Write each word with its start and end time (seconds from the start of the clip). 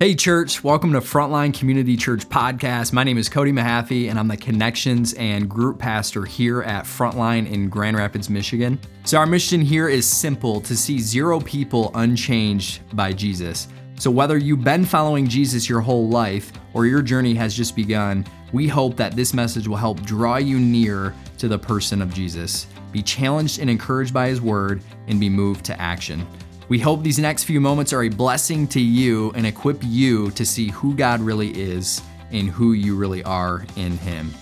Hey, 0.00 0.16
church, 0.16 0.64
welcome 0.64 0.92
to 0.94 1.00
Frontline 1.00 1.56
Community 1.56 1.96
Church 1.96 2.28
Podcast. 2.28 2.92
My 2.92 3.04
name 3.04 3.16
is 3.16 3.28
Cody 3.28 3.52
Mahaffey, 3.52 4.10
and 4.10 4.18
I'm 4.18 4.26
the 4.26 4.36
Connections 4.36 5.14
and 5.14 5.48
Group 5.48 5.78
Pastor 5.78 6.24
here 6.24 6.62
at 6.62 6.84
Frontline 6.84 7.48
in 7.48 7.68
Grand 7.68 7.96
Rapids, 7.96 8.28
Michigan. 8.28 8.76
So, 9.04 9.18
our 9.18 9.24
mission 9.26 9.60
here 9.60 9.88
is 9.88 10.04
simple 10.04 10.60
to 10.62 10.76
see 10.76 10.98
zero 10.98 11.38
people 11.38 11.92
unchanged 11.94 12.80
by 12.96 13.12
Jesus. 13.12 13.68
So, 13.94 14.10
whether 14.10 14.36
you've 14.36 14.64
been 14.64 14.84
following 14.84 15.28
Jesus 15.28 15.68
your 15.68 15.80
whole 15.80 16.08
life 16.08 16.52
or 16.72 16.86
your 16.86 17.00
journey 17.00 17.34
has 17.34 17.56
just 17.56 17.76
begun, 17.76 18.26
we 18.52 18.66
hope 18.66 18.96
that 18.96 19.14
this 19.14 19.32
message 19.32 19.68
will 19.68 19.76
help 19.76 20.02
draw 20.02 20.38
you 20.38 20.58
near 20.58 21.14
to 21.38 21.46
the 21.46 21.58
person 21.58 22.02
of 22.02 22.12
Jesus. 22.12 22.66
Be 22.90 23.00
challenged 23.00 23.60
and 23.60 23.70
encouraged 23.70 24.12
by 24.12 24.26
his 24.26 24.40
word 24.40 24.82
and 25.06 25.20
be 25.20 25.28
moved 25.28 25.64
to 25.66 25.80
action. 25.80 26.26
We 26.68 26.78
hope 26.78 27.02
these 27.02 27.18
next 27.18 27.44
few 27.44 27.60
moments 27.60 27.92
are 27.92 28.04
a 28.04 28.08
blessing 28.08 28.66
to 28.68 28.80
you 28.80 29.32
and 29.32 29.46
equip 29.46 29.78
you 29.82 30.30
to 30.30 30.46
see 30.46 30.70
who 30.70 30.94
God 30.94 31.20
really 31.20 31.50
is 31.50 32.00
and 32.30 32.48
who 32.48 32.72
you 32.72 32.96
really 32.96 33.22
are 33.22 33.66
in 33.76 33.98
Him. 33.98 34.32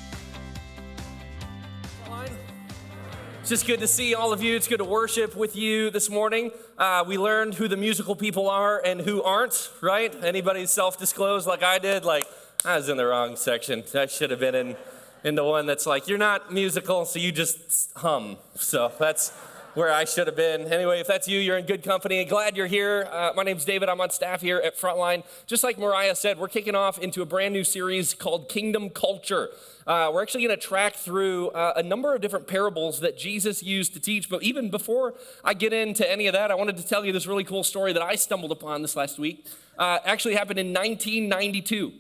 It's 3.41 3.49
just 3.49 3.67
good 3.67 3.81
to 3.81 3.89
see 3.89 4.15
all 4.15 4.33
of 4.33 4.41
you. 4.41 4.55
It's 4.55 4.69
good 4.69 4.79
to 4.79 4.85
worship 4.85 5.35
with 5.35 5.57
you 5.57 5.91
this 5.91 6.09
morning. 6.09 6.53
Uh, 6.79 7.03
we 7.05 7.19
learned 7.19 7.55
who 7.55 7.67
the 7.67 7.77
musical 7.77 8.15
people 8.15 8.49
are 8.49 8.81
and 8.85 9.01
who 9.01 9.21
aren't, 9.21 9.71
right? 9.81 10.15
Anybody 10.23 10.65
self 10.67 10.97
disclosed 10.97 11.49
like 11.49 11.65
I 11.65 11.81
did? 11.81 12.05
Like, 12.05 12.25
I 12.65 12.77
was 12.77 12.89
in 12.89 12.97
the 12.97 13.05
wrong 13.05 13.35
section. 13.35 13.83
I 13.97 14.07
should 14.07 14.31
have 14.31 14.39
been 14.39 14.55
in, 14.55 14.77
in 15.25 15.35
the 15.35 15.43
one 15.43 15.67
that's 15.67 15.87
like, 15.87 16.07
you're 16.07 16.19
not 16.19 16.53
musical, 16.53 17.05
so 17.05 17.19
you 17.19 17.33
just 17.33 17.91
hum. 17.97 18.37
So 18.55 18.93
that's 18.97 19.33
where 19.75 19.91
I 19.91 20.05
should 20.05 20.27
have 20.27 20.37
been. 20.37 20.71
Anyway, 20.71 21.01
if 21.01 21.07
that's 21.07 21.27
you, 21.27 21.41
you're 21.41 21.57
in 21.57 21.65
good 21.65 21.83
company. 21.83 22.25
Glad 22.27 22.57
you're 22.57 22.67
here. 22.67 23.09
Uh, 23.11 23.33
my 23.35 23.43
name's 23.43 23.65
David. 23.65 23.89
I'm 23.89 24.01
on 24.03 24.11
staff 24.11 24.43
here 24.43 24.59
at 24.59 24.77
Frontline. 24.79 25.25
Just 25.47 25.65
like 25.65 25.79
Mariah 25.79 26.15
said, 26.15 26.39
we're 26.39 26.49
kicking 26.49 26.75
off 26.75 26.99
into 26.99 27.23
a 27.23 27.27
brand 27.27 27.55
new 27.55 27.65
series 27.65 28.13
called 28.13 28.51
Kingdom 28.51 28.91
Culture. 28.91 29.49
Uh, 29.87 30.11
we're 30.13 30.23
actually 30.23 30.45
going 30.45 30.59
to 30.59 30.63
track 30.63 30.95
through 30.95 31.49
uh, 31.51 31.73
a 31.77 31.83
number 31.83 32.15
of 32.15 32.21
different 32.21 32.47
parables 32.47 33.01
that 33.01 33.17
Jesus 33.17 33.63
used 33.63 33.95
to 33.95 34.01
teach. 34.01 34.29
But 34.29 34.43
even 34.43 34.71
before 34.71 35.15
I 35.43 35.55
get 35.55 35.73
into 35.73 36.09
any 36.09 36.27
of 36.27 36.35
that, 36.35 36.51
I 36.51 36.55
wanted 36.55 36.77
to 36.77 36.87
tell 36.87 37.05
you 37.05 37.13
this 37.13 37.27
really 37.27 37.45
cool 37.45 37.65
story 37.65 37.95
that 37.95 38.03
I 38.03 38.17
stumbled 38.17 38.53
upon 38.53 38.83
this 38.83 38.95
last 38.95 39.19
week. 39.19 39.47
Uh, 39.79 39.99
actually 40.05 40.35
happened 40.35 40.59
in 40.59 40.69
1992. 40.69 41.93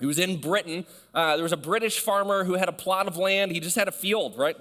It 0.00 0.06
was 0.06 0.18
in 0.18 0.40
Britain. 0.40 0.86
Uh, 1.12 1.34
there 1.34 1.42
was 1.42 1.52
a 1.52 1.58
British 1.58 1.98
farmer 1.98 2.44
who 2.44 2.54
had 2.54 2.68
a 2.68 2.72
plot 2.72 3.06
of 3.06 3.16
land. 3.16 3.50
He 3.50 3.60
just 3.60 3.76
had 3.76 3.88
a 3.88 3.92
field, 3.92 4.38
right? 4.38 4.56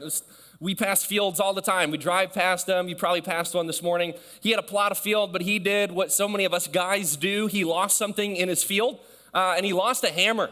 We 0.61 0.75
pass 0.75 1.05
fields 1.05 1.39
all 1.39 1.53
the 1.53 1.61
time. 1.61 1.89
We 1.89 1.97
drive 1.97 2.33
past 2.33 2.67
them. 2.67 2.89
You 2.89 2.95
probably 2.95 3.21
passed 3.21 3.55
one 3.55 3.65
this 3.65 3.81
morning. 3.81 4.13
He 4.41 4.49
had 4.49 4.59
a 4.59 4.63
plot 4.63 4.91
of 4.91 4.97
field, 4.97 5.31
but 5.31 5.41
he 5.41 5.57
did 5.57 5.91
what 5.91 6.11
so 6.11 6.27
many 6.27 6.43
of 6.43 6.53
us 6.53 6.67
guys 6.67 7.15
do. 7.15 7.47
He 7.47 7.63
lost 7.63 7.97
something 7.97 8.35
in 8.35 8.49
his 8.49 8.61
field, 8.61 8.99
uh, 9.33 9.53
and 9.55 9.65
he 9.65 9.71
lost 9.71 10.03
a 10.03 10.11
hammer. 10.11 10.51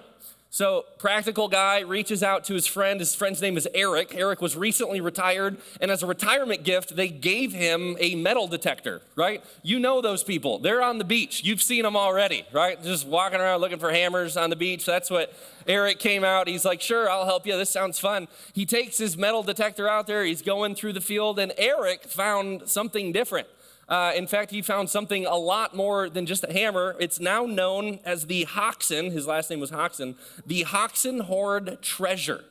So, 0.58 0.86
practical 0.98 1.50
guy 1.50 1.82
reaches 1.82 2.24
out 2.24 2.44
to 2.46 2.56
his 2.56 2.66
friend. 2.66 3.00
His 3.00 3.14
friend's 3.14 3.40
name 3.44 3.58
is 3.58 3.68
Eric. 3.76 4.16
Eric 4.16 4.42
was 4.42 4.56
recently 4.56 5.00
retired, 5.00 5.58
and 5.80 5.92
as 5.92 6.02
a 6.02 6.08
retirement 6.08 6.64
gift, 6.64 6.96
they 6.96 7.10
gave 7.10 7.54
him 7.54 7.96
a 8.00 8.16
metal 8.16 8.48
detector, 8.48 9.04
right? 9.16 9.44
You 9.62 9.78
know 9.78 10.02
those 10.02 10.24
people. 10.24 10.58
They're 10.58 10.82
on 10.82 10.98
the 10.98 11.04
beach. 11.04 11.44
You've 11.44 11.62
seen 11.62 11.84
them 11.84 11.96
already, 11.96 12.44
right? 12.52 12.82
Just 12.82 13.06
walking 13.06 13.40
around 13.40 13.62
looking 13.62 13.78
for 13.78 13.92
hammers 13.92 14.36
on 14.36 14.50
the 14.50 14.56
beach. 14.56 14.84
That's 14.84 15.12
what 15.12 15.32
Eric 15.68 16.00
came 16.00 16.24
out. 16.24 16.48
He's 16.48 16.66
like, 16.66 16.82
Sure, 16.82 17.08
I'll 17.08 17.26
help 17.26 17.46
you. 17.46 17.56
This 17.56 17.70
sounds 17.70 18.00
fun. 18.00 18.28
He 18.54 18.66
takes 18.66 18.98
his 18.98 19.16
metal 19.16 19.44
detector 19.44 19.88
out 19.88 20.08
there. 20.08 20.24
He's 20.24 20.42
going 20.42 20.74
through 20.74 20.94
the 20.94 21.02
field, 21.02 21.38
and 21.38 21.54
Eric 21.60 22.06
found 22.06 22.68
something 22.68 23.12
different. 23.12 23.48
Uh, 23.90 24.12
in 24.16 24.28
fact, 24.28 24.52
he 24.52 24.62
found 24.62 24.90
something 24.90 25.26
a 25.26 25.38
lot 25.38 25.76
more 25.76 26.10
than 26.10 26.26
just 26.26 26.44
a 26.44 26.52
hammer. 26.52 26.98
It's 27.00 27.22
now 27.22 27.46
known 27.46 28.00
as 28.04 28.26
the 28.26 28.44
Hoxton, 28.44 29.12
his 29.12 29.26
last 29.28 29.50
name 29.50 29.62
was 29.62 29.70
Hoxton, 29.70 30.18
the 30.46 30.64
Hoxton 30.64 31.22
Hoard 31.22 31.82
treasure. 31.82 32.44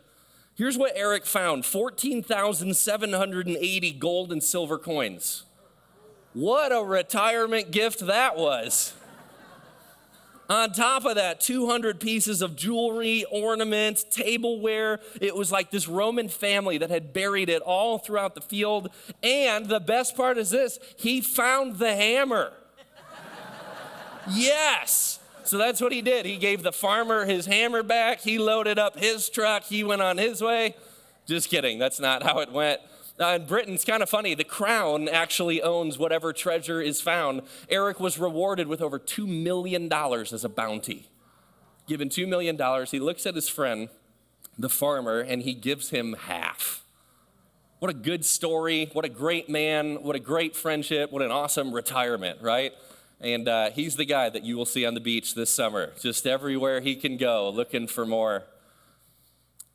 Here's 0.55 0.79
what 0.79 0.93
Eric 0.97 1.27
found 1.27 1.67
14,780 1.67 3.93
gold 3.93 4.33
and 4.33 4.43
silver 4.43 4.79
coins. 4.79 5.43
What 6.33 6.73
a 6.73 6.83
retirement 6.83 7.71
gift 7.71 8.07
that 8.07 8.39
was. 8.39 8.95
On 10.49 10.71
top 10.73 11.05
of 11.05 11.17
that, 11.17 11.41
200 11.41 11.99
pieces 11.99 12.41
of 12.41 12.55
jewelry, 12.55 13.25
ornaments, 13.31 14.05
tableware. 14.05 15.01
It 15.21 15.35
was 15.35 15.51
like 15.51 15.71
this 15.71 15.89
Roman 15.89 16.29
family 16.29 16.79
that 16.79 16.91
had 16.91 17.13
buried 17.13 17.49
it 17.49 17.63
all 17.63 17.99
throughout 17.99 18.35
the 18.35 18.41
field. 18.41 18.91
And 19.23 19.67
the 19.67 19.81
best 19.81 20.17
part 20.17 20.39
is 20.39 20.51
this 20.51 20.79
he 20.97 21.21
found 21.21 21.77
the 21.77 21.95
hammer. 21.95 22.53
yes. 24.31 25.19
So 25.43 25.59
that's 25.59 25.81
what 25.81 25.93
he 25.93 26.03
did. 26.03 26.27
He 26.27 26.37
gave 26.37 26.63
the 26.63 26.73
farmer 26.73 27.25
his 27.25 27.47
hammer 27.47 27.83
back. 27.83 28.21
He 28.21 28.39
loaded 28.39 28.79
up 28.79 28.99
his 28.99 29.29
truck. 29.29 29.65
He 29.65 29.85
went 29.85 30.03
on 30.03 30.19
his 30.19 30.43
way. 30.43 30.77
Just 31.27 31.49
kidding. 31.49 31.79
That's 31.79 31.99
not 31.99 32.23
how 32.23 32.39
it 32.39 32.53
went. 32.53 32.81
Uh, 33.19 33.39
in 33.41 33.47
Britain, 33.47 33.75
it's 33.75 33.85
kind 33.85 34.03
of 34.03 34.11
funny. 34.11 34.35
The 34.35 34.45
crown 34.45 35.09
actually 35.09 35.63
owns 35.63 35.97
whatever 35.97 36.35
treasure 36.35 36.83
is 36.83 37.01
found. 37.01 37.43
Eric 37.71 37.99
was 37.99 38.19
rewarded 38.19 38.69
with 38.69 38.83
over 38.83 38.99
$2 38.99 39.27
million 39.27 39.91
as 39.91 40.45
a 40.45 40.49
bounty. 40.49 41.09
Given 41.87 42.11
$2 42.11 42.29
million, 42.29 42.59
he 42.91 42.99
looks 42.99 43.25
at 43.27 43.35
his 43.35 43.49
friend, 43.49 43.89
the 44.59 44.69
farmer, 44.69 45.21
and 45.21 45.43
he 45.43 45.55
gives 45.55 45.91
him 45.91 46.15
half. 46.25 46.85
What 47.79 47.91
a 47.91 47.95
good 47.95 48.25
story. 48.25 48.91
What 48.93 49.05
a 49.05 49.09
great 49.09 49.49
man. 49.49 50.03
What 50.03 50.17
a 50.17 50.21
great 50.21 50.55
friendship. 50.55 51.11
What 51.11 51.23
an 51.23 51.31
awesome 51.31 51.73
retirement, 51.73 52.43
right? 52.43 52.73
And 53.21 53.49
uh, 53.49 53.71
he's 53.71 53.97
the 53.97 54.05
guy 54.05 54.29
that 54.29 54.45
you 54.45 54.57
will 54.57 54.67
see 54.67 54.85
on 54.85 54.95
the 54.95 55.01
beach 55.01 55.35
this 55.35 55.49
summer, 55.49 55.93
just 56.01 56.27
everywhere 56.27 56.81
he 56.81 56.97
can 56.97 57.17
go 57.17 57.49
looking 57.49 57.87
for 57.87 58.05
more. 58.05 58.45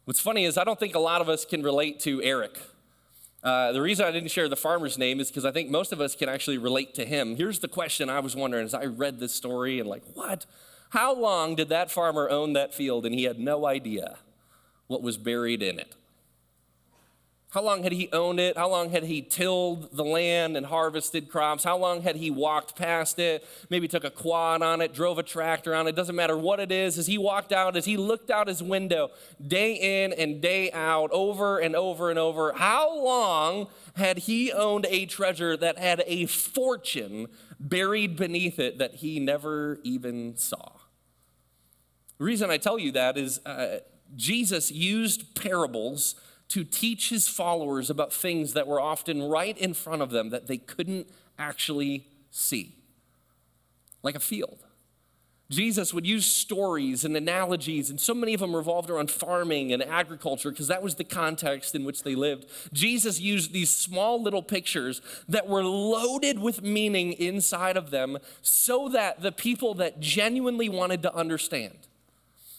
What's 0.05 0.19
funny 0.19 0.45
is 0.45 0.57
I 0.57 0.63
don't 0.63 0.79
think 0.79 0.93
a 0.93 0.99
lot 0.99 1.21
of 1.21 1.29
us 1.29 1.45
can 1.45 1.63
relate 1.63 1.99
to 2.01 2.21
Eric. 2.21 2.59
Uh, 3.43 3.71
the 3.71 3.81
reason 3.81 4.05
I 4.05 4.11
didn't 4.11 4.29
share 4.29 4.47
the 4.47 4.55
farmer's 4.55 4.97
name 4.97 5.19
is 5.19 5.29
because 5.29 5.45
I 5.45 5.51
think 5.51 5.69
most 5.69 5.91
of 5.91 5.99
us 5.99 6.15
can 6.15 6.29
actually 6.29 6.59
relate 6.59 6.93
to 6.95 7.05
him. 7.05 7.35
Here's 7.35 7.59
the 7.59 7.67
question 7.67 8.09
I 8.09 8.19
was 8.19 8.35
wondering 8.35 8.65
as 8.65 8.73
I 8.73 8.85
read 8.85 9.19
this 9.19 9.33
story 9.33 9.79
and, 9.79 9.89
like, 9.89 10.03
what? 10.13 10.45
How 10.91 11.15
long 11.15 11.55
did 11.55 11.69
that 11.69 11.89
farmer 11.89 12.29
own 12.29 12.53
that 12.53 12.73
field 12.73 13.05
and 13.05 13.15
he 13.15 13.23
had 13.23 13.39
no 13.39 13.65
idea 13.65 14.17
what 14.87 15.01
was 15.01 15.17
buried 15.17 15.63
in 15.63 15.79
it? 15.79 15.95
How 17.51 17.61
long 17.61 17.83
had 17.83 17.91
he 17.91 18.07
owned 18.13 18.39
it? 18.39 18.55
How 18.55 18.69
long 18.69 18.91
had 18.91 19.03
he 19.03 19.21
tilled 19.21 19.89
the 19.91 20.05
land 20.05 20.55
and 20.55 20.65
harvested 20.65 21.29
crops? 21.29 21.65
How 21.65 21.77
long 21.77 22.01
had 22.01 22.15
he 22.15 22.31
walked 22.31 22.77
past 22.77 23.19
it? 23.19 23.45
Maybe 23.69 23.89
took 23.89 24.05
a 24.05 24.09
quad 24.09 24.61
on 24.61 24.79
it, 24.79 24.93
drove 24.93 25.17
a 25.17 25.23
tractor 25.23 25.75
on 25.75 25.85
it. 25.85 25.93
Doesn't 25.93 26.15
matter 26.15 26.37
what 26.37 26.61
it 26.61 26.71
is. 26.71 26.97
As 26.97 27.07
he 27.07 27.17
walked 27.17 27.51
out, 27.51 27.75
as 27.75 27.83
he 27.83 27.97
looked 27.97 28.31
out 28.31 28.47
his 28.47 28.63
window 28.63 29.09
day 29.45 29.73
in 29.73 30.13
and 30.13 30.41
day 30.41 30.71
out, 30.71 31.11
over 31.11 31.59
and 31.59 31.75
over 31.75 32.09
and 32.09 32.17
over, 32.17 32.53
how 32.53 32.97
long 32.97 33.67
had 33.97 34.19
he 34.19 34.53
owned 34.53 34.85
a 34.89 35.05
treasure 35.05 35.57
that 35.57 35.77
had 35.77 36.03
a 36.07 36.27
fortune 36.27 37.27
buried 37.59 38.15
beneath 38.15 38.59
it 38.59 38.77
that 38.77 38.95
he 38.95 39.19
never 39.19 39.81
even 39.83 40.37
saw? 40.37 40.71
The 42.17 42.23
reason 42.23 42.49
I 42.49 42.55
tell 42.55 42.79
you 42.79 42.93
that 42.93 43.17
is 43.17 43.45
uh, 43.45 43.79
Jesus 44.15 44.71
used 44.71 45.35
parables 45.35 46.15
to 46.51 46.65
teach 46.65 47.09
his 47.09 47.29
followers 47.29 47.89
about 47.89 48.11
things 48.11 48.53
that 48.53 48.67
were 48.67 48.81
often 48.81 49.23
right 49.23 49.57
in 49.57 49.73
front 49.73 50.01
of 50.01 50.09
them 50.11 50.31
that 50.31 50.47
they 50.47 50.57
couldn't 50.57 51.07
actually 51.39 52.07
see, 52.29 52.75
like 54.03 54.15
a 54.15 54.19
field. 54.19 54.59
Jesus 55.49 55.93
would 55.93 56.05
use 56.05 56.25
stories 56.25 57.05
and 57.05 57.15
analogies, 57.15 57.89
and 57.89 57.99
so 57.99 58.13
many 58.13 58.33
of 58.33 58.41
them 58.41 58.55
revolved 58.55 58.89
around 58.89 59.11
farming 59.11 59.71
and 59.71 59.81
agriculture 59.83 60.49
because 60.49 60.67
that 60.67 60.83
was 60.83 60.95
the 60.95 61.03
context 61.05 61.73
in 61.73 61.85
which 61.85 62.03
they 62.03 62.15
lived. 62.15 62.47
Jesus 62.73 63.19
used 63.19 63.53
these 63.53 63.69
small 63.69 64.21
little 64.21 64.43
pictures 64.43 65.01
that 65.29 65.47
were 65.47 65.63
loaded 65.63 66.39
with 66.39 66.61
meaning 66.61 67.13
inside 67.13 67.77
of 67.77 67.91
them 67.91 68.17
so 68.41 68.89
that 68.89 69.21
the 69.21 69.31
people 69.31 69.73
that 69.75 69.99
genuinely 70.01 70.69
wanted 70.69 71.01
to 71.03 71.13
understand 71.13 71.77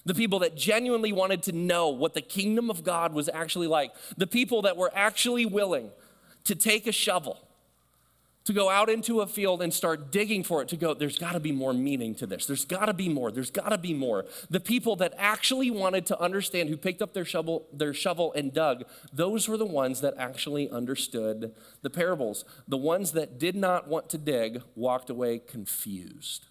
the 0.05 0.15
people 0.15 0.41
that 0.41 0.57
genuinely 0.57 1.13
wanted 1.13 1.43
to 1.45 1.53
know 1.53 1.89
what 1.89 2.15
the 2.15 2.21
kingdom 2.21 2.71
of 2.71 2.83
God 2.83 3.13
was 3.13 3.29
actually 3.33 3.69
like, 3.69 3.93
the 4.17 4.27
people 4.27 4.63
that 4.63 4.77
were 4.77 4.91
actually 4.95 5.47
willing 5.47 5.91
to 6.45 6.55
take 6.55 6.87
a 6.87 6.93
shovel, 6.93 7.49
to 8.45 8.53
go 8.53 8.69
out 8.69 8.91
into 8.91 9.21
a 9.21 9.27
field 9.29 9.63
and 9.63 9.73
start 9.73 10.11
digging 10.11 10.43
for 10.43 10.61
it, 10.63 10.69
to 10.69 10.77
go, 10.77 10.95
there's 10.95 11.19
got 11.19 11.33
to 11.33 11.41
be 11.41 11.53
more 11.53 11.73
meaning 11.73 12.13
to 12.17 12.27
this. 12.27 12.47
There's 12.47 12.65
got 12.65 12.87
to 12.87 12.93
be 12.93 13.09
more. 13.09 13.31
There's 13.31 13.53
got 13.53 13.69
to 13.69 13.79
be 13.79 13.95
more. 13.95 14.25
The 14.51 14.59
people 14.59 14.97
that 14.97 15.15
actually 15.17 15.71
wanted 15.71 16.07
to 16.07 16.19
understand, 16.21 16.69
who 16.69 16.77
picked 16.77 17.03
up 17.03 17.13
their 17.13 17.25
shovel, 17.25 17.69
their 17.73 17.95
shovel 17.95 18.33
and 18.33 18.53
dug, 18.53 18.83
those 19.13 19.47
were 19.47 19.57
the 19.57 19.65
ones 19.65 20.01
that 20.01 20.15
actually 20.19 20.69
understood 20.69 21.55
the 21.83 21.91
parables. 21.91 22.45
The 22.67 22.77
ones 22.77 23.13
that 23.13 23.39
did 23.39 23.55
not 23.55 23.87
want 23.87 24.09
to 24.09 24.19
dig 24.19 24.63
walked 24.75 25.09
away 25.09 25.39
confused, 25.39 26.47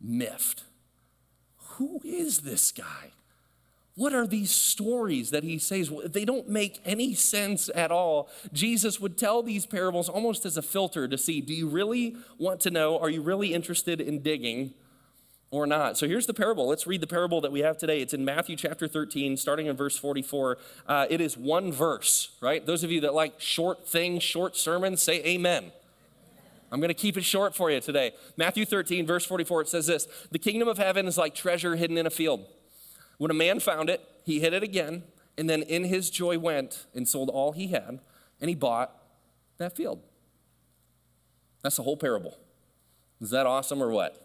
miffed 0.00 0.64
who 1.76 2.00
is 2.04 2.40
this 2.40 2.72
guy? 2.72 3.12
What 3.96 4.12
are 4.12 4.26
these 4.26 4.50
stories 4.50 5.30
that 5.30 5.44
he 5.44 5.58
says? 5.58 5.92
They 6.04 6.24
don't 6.24 6.48
make 6.48 6.80
any 6.84 7.14
sense 7.14 7.70
at 7.74 7.92
all. 7.92 8.28
Jesus 8.52 9.00
would 9.00 9.16
tell 9.16 9.42
these 9.42 9.66
parables 9.66 10.08
almost 10.08 10.44
as 10.44 10.56
a 10.56 10.62
filter 10.62 11.06
to 11.06 11.16
see 11.16 11.40
do 11.40 11.54
you 11.54 11.68
really 11.68 12.16
want 12.38 12.60
to 12.60 12.70
know? 12.70 12.98
Are 12.98 13.10
you 13.10 13.22
really 13.22 13.54
interested 13.54 14.00
in 14.00 14.20
digging? 14.20 14.74
or 15.54 15.68
not. 15.68 15.96
So 15.96 16.08
here's 16.08 16.26
the 16.26 16.34
parable. 16.34 16.66
Let's 16.66 16.84
read 16.84 17.00
the 17.00 17.06
parable 17.06 17.40
that 17.42 17.52
we 17.52 17.60
have 17.60 17.78
today. 17.78 18.00
It's 18.00 18.12
in 18.12 18.24
Matthew 18.24 18.56
chapter 18.56 18.88
13, 18.88 19.36
starting 19.36 19.66
in 19.66 19.76
verse 19.76 19.96
44. 19.96 20.58
Uh, 20.84 21.06
it 21.08 21.20
is 21.20 21.36
one 21.36 21.70
verse, 21.70 22.30
right? 22.40 22.66
Those 22.66 22.82
of 22.82 22.90
you 22.90 23.00
that 23.02 23.14
like 23.14 23.40
short 23.40 23.86
things, 23.86 24.24
short 24.24 24.56
sermons, 24.56 25.00
say 25.00 25.22
amen. 25.24 25.70
I'm 26.74 26.80
going 26.80 26.88
to 26.88 26.94
keep 26.94 27.16
it 27.16 27.24
short 27.24 27.54
for 27.54 27.70
you 27.70 27.78
today. 27.78 28.14
Matthew 28.36 28.64
13, 28.64 29.06
verse 29.06 29.24
44, 29.24 29.60
it 29.60 29.68
says 29.68 29.86
this 29.86 30.08
The 30.32 30.40
kingdom 30.40 30.66
of 30.66 30.76
heaven 30.76 31.06
is 31.06 31.16
like 31.16 31.32
treasure 31.32 31.76
hidden 31.76 31.96
in 31.96 32.04
a 32.04 32.10
field. 32.10 32.46
When 33.16 33.30
a 33.30 33.34
man 33.34 33.60
found 33.60 33.88
it, 33.88 34.00
he 34.24 34.40
hid 34.40 34.52
it 34.52 34.64
again, 34.64 35.04
and 35.38 35.48
then 35.48 35.62
in 35.62 35.84
his 35.84 36.10
joy 36.10 36.36
went 36.36 36.86
and 36.92 37.08
sold 37.08 37.30
all 37.30 37.52
he 37.52 37.68
had, 37.68 38.00
and 38.40 38.48
he 38.48 38.56
bought 38.56 38.90
that 39.58 39.76
field. 39.76 40.00
That's 41.62 41.76
the 41.76 41.84
whole 41.84 41.96
parable. 41.96 42.38
Is 43.20 43.30
that 43.30 43.46
awesome 43.46 43.80
or 43.80 43.90
what? 43.90 44.20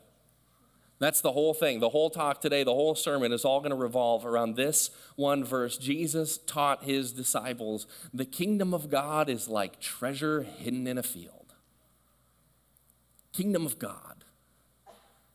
That's 0.98 1.22
the 1.22 1.34
whole 1.34 1.54
thing. 1.54 1.80
The 1.80 1.90
whole 1.90 2.10
talk 2.10 2.42
today, 2.42 2.64
the 2.64 2.74
whole 2.74 2.96
sermon 2.96 3.32
is 3.32 3.46
all 3.46 3.60
going 3.60 3.70
to 3.70 3.76
revolve 3.76 4.26
around 4.26 4.56
this 4.56 4.90
one 5.16 5.44
verse. 5.44 5.78
Jesus 5.78 6.40
taught 6.40 6.84
his 6.84 7.12
disciples 7.12 7.86
the 8.12 8.26
kingdom 8.26 8.74
of 8.74 8.90
God 8.90 9.30
is 9.30 9.48
like 9.48 9.80
treasure 9.80 10.42
hidden 10.42 10.88
in 10.88 10.98
a 10.98 11.04
field. 11.04 11.39
Kingdom 13.34 13.66
of 13.66 13.80
God. 13.80 14.24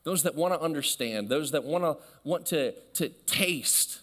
Those 0.05 0.23
that 0.25 0.35
want 0.35 0.52
to 0.52 0.61
understand, 0.61 1.29
those 1.29 1.52
that 1.52 1.64
want 1.64 1.85
to 1.85 1.96
want 2.25 2.46
to, 2.46 2.73
to 2.94 3.08
taste 3.26 4.00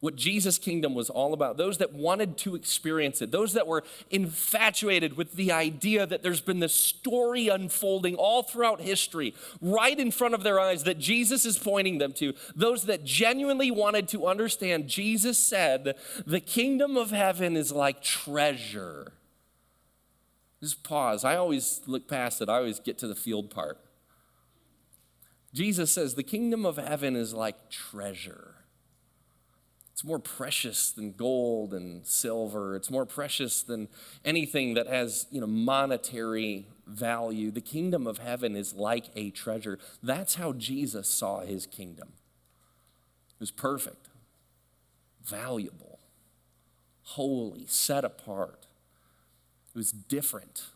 what 0.00 0.16
Jesus' 0.16 0.58
kingdom 0.58 0.94
was 0.94 1.10
all 1.10 1.34
about, 1.34 1.58
those 1.58 1.78
that 1.78 1.92
wanted 1.92 2.36
to 2.38 2.54
experience 2.54 3.20
it, 3.20 3.30
those 3.30 3.52
that 3.52 3.66
were 3.66 3.84
infatuated 4.10 5.16
with 5.16 5.32
the 5.32 5.52
idea 5.52 6.06
that 6.06 6.22
there's 6.22 6.40
been 6.40 6.58
this 6.58 6.74
story 6.74 7.48
unfolding 7.48 8.14
all 8.14 8.42
throughout 8.42 8.80
history, 8.80 9.34
right 9.60 9.98
in 9.98 10.10
front 10.10 10.34
of 10.34 10.42
their 10.42 10.58
eyes, 10.58 10.84
that 10.84 10.98
Jesus 10.98 11.44
is 11.44 11.58
pointing 11.58 11.98
them 11.98 12.12
to, 12.14 12.34
those 12.56 12.84
that 12.84 13.04
genuinely 13.04 13.70
wanted 13.70 14.08
to 14.08 14.26
understand, 14.26 14.88
Jesus 14.88 15.38
said, 15.38 15.94
The 16.26 16.40
kingdom 16.40 16.96
of 16.96 17.10
heaven 17.10 17.56
is 17.56 17.70
like 17.70 18.02
treasure. 18.02 19.12
Just 20.60 20.82
pause. 20.82 21.24
I 21.24 21.36
always 21.36 21.80
look 21.86 22.08
past 22.08 22.42
it, 22.42 22.48
I 22.48 22.56
always 22.56 22.80
get 22.80 22.98
to 22.98 23.06
the 23.06 23.14
field 23.14 23.50
part. 23.50 23.78
Jesus 25.52 25.90
says, 25.90 26.14
The 26.14 26.22
kingdom 26.22 26.64
of 26.64 26.76
heaven 26.76 27.16
is 27.16 27.34
like 27.34 27.70
treasure. 27.70 28.54
It's 29.92 30.04
more 30.06 30.18
precious 30.18 30.92
than 30.92 31.12
gold 31.12 31.74
and 31.74 32.06
silver. 32.06 32.74
It's 32.74 32.90
more 32.90 33.04
precious 33.04 33.62
than 33.62 33.88
anything 34.24 34.72
that 34.74 34.86
has, 34.86 35.26
you 35.30 35.42
know, 35.42 35.46
monetary 35.46 36.68
value. 36.86 37.50
The 37.50 37.60
kingdom 37.60 38.06
of 38.06 38.16
heaven 38.16 38.56
is 38.56 38.72
like 38.72 39.10
a 39.14 39.30
treasure. 39.30 39.78
That's 40.02 40.36
how 40.36 40.54
Jesus 40.54 41.06
saw 41.06 41.40
his 41.40 41.66
kingdom. 41.66 42.14
It 43.34 43.40
was 43.40 43.50
perfect, 43.50 44.08
valuable, 45.22 45.98
holy, 47.02 47.66
set 47.66 48.02
apart. 48.02 48.59
It 49.74 49.78
was 49.78 49.92
different 49.92 50.70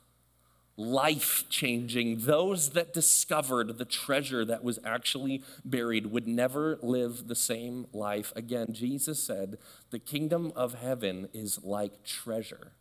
life 0.77 1.45
changing. 1.49 2.19
Those 2.21 2.71
that 2.71 2.93
discovered 2.93 3.79
the 3.79 3.85
treasure 3.85 4.45
that 4.45 4.65
was 4.65 4.79
actually 4.85 5.43
buried 5.65 6.07
would 6.07 6.27
never 6.27 6.79
live 6.83 7.29
the 7.29 7.35
same 7.35 7.87
life 7.93 8.33
again. 8.35 8.69
Jesus 8.73 9.23
said, 9.23 9.59
The 9.91 9.99
kingdom 9.99 10.53
of 10.57 10.75
heaven 10.75 11.29
is 11.33 11.63
like 11.63 12.05
treasure, 12.05 12.73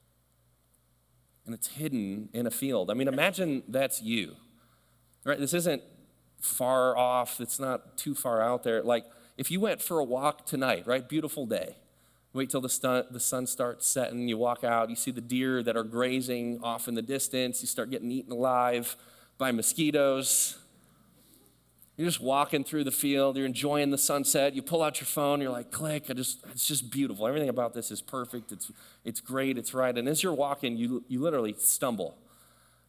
and 1.46 1.54
it's 1.54 1.68
hidden 1.68 2.30
in 2.34 2.48
a 2.48 2.52
field. 2.52 2.90
I 2.90 2.94
mean, 2.96 3.08
imagine 3.08 3.64
that's 3.68 4.02
you, 4.02 4.36
right? 5.24 5.40
This 5.40 5.54
isn't 5.54 5.84
far 6.40 6.98
off, 6.98 7.40
it's 7.40 7.60
not 7.60 7.98
too 7.98 8.16
far 8.16 8.42
out 8.42 8.64
there. 8.64 8.82
Like, 8.82 9.06
if 9.38 9.50
you 9.50 9.60
went 9.60 9.82
for 9.82 10.00
a 10.00 10.04
walk 10.04 10.46
tonight, 10.46 10.86
right? 10.86 11.08
Beautiful 11.08 11.46
day. 11.46 11.76
Wait 12.34 12.50
till 12.50 12.62
the, 12.62 12.70
sun, 12.70 13.06
the 13.12 13.20
sun 13.20 13.46
starts 13.46 13.86
setting. 13.86 14.28
You 14.28 14.40
walk 14.40 14.64
out, 14.64 14.90
you 14.90 14.96
see 14.96 15.12
the 15.12 15.22
deer 15.22 15.62
that 15.62 15.78
are 15.78 15.84
grazing 15.84 16.60
off 16.64 16.88
in 16.88 16.96
the 16.96 17.02
distance. 17.02 17.62
You 17.62 17.68
start 17.68 17.92
getting 17.92 18.12
eaten 18.12 18.32
alive 18.32 18.96
by 19.38 19.52
mosquitoes. 19.52 20.58
You're 21.96 22.08
just 22.08 22.22
walking 22.22 22.64
through 22.64 22.86
the 22.86 22.92
field, 22.92 23.38
you're 23.38 23.46
enjoying 23.46 23.92
the 23.92 24.00
sunset. 24.00 24.56
You 24.56 24.64
pull 24.64 24.82
out 24.82 25.00
your 25.00 25.06
phone, 25.06 25.42
you're 25.42 25.52
like, 25.52 25.70
click, 25.70 26.06
I 26.10 26.14
just, 26.14 26.44
it's 26.50 26.68
just 26.68 26.90
beautiful. 26.90 27.28
Everything 27.28 27.50
about 27.50 27.76
this 27.76 27.92
is 27.92 28.02
perfect. 28.02 28.52
It's, 28.52 28.72
it's 29.06 29.22
great, 29.22 29.60
it's 29.60 29.76
right. 29.76 29.96
And 29.96 30.10
as 30.10 30.24
you're 30.24 30.34
walking, 30.34 30.76
you, 30.76 31.04
you 31.08 31.22
literally 31.22 31.54
stumble. 31.60 32.18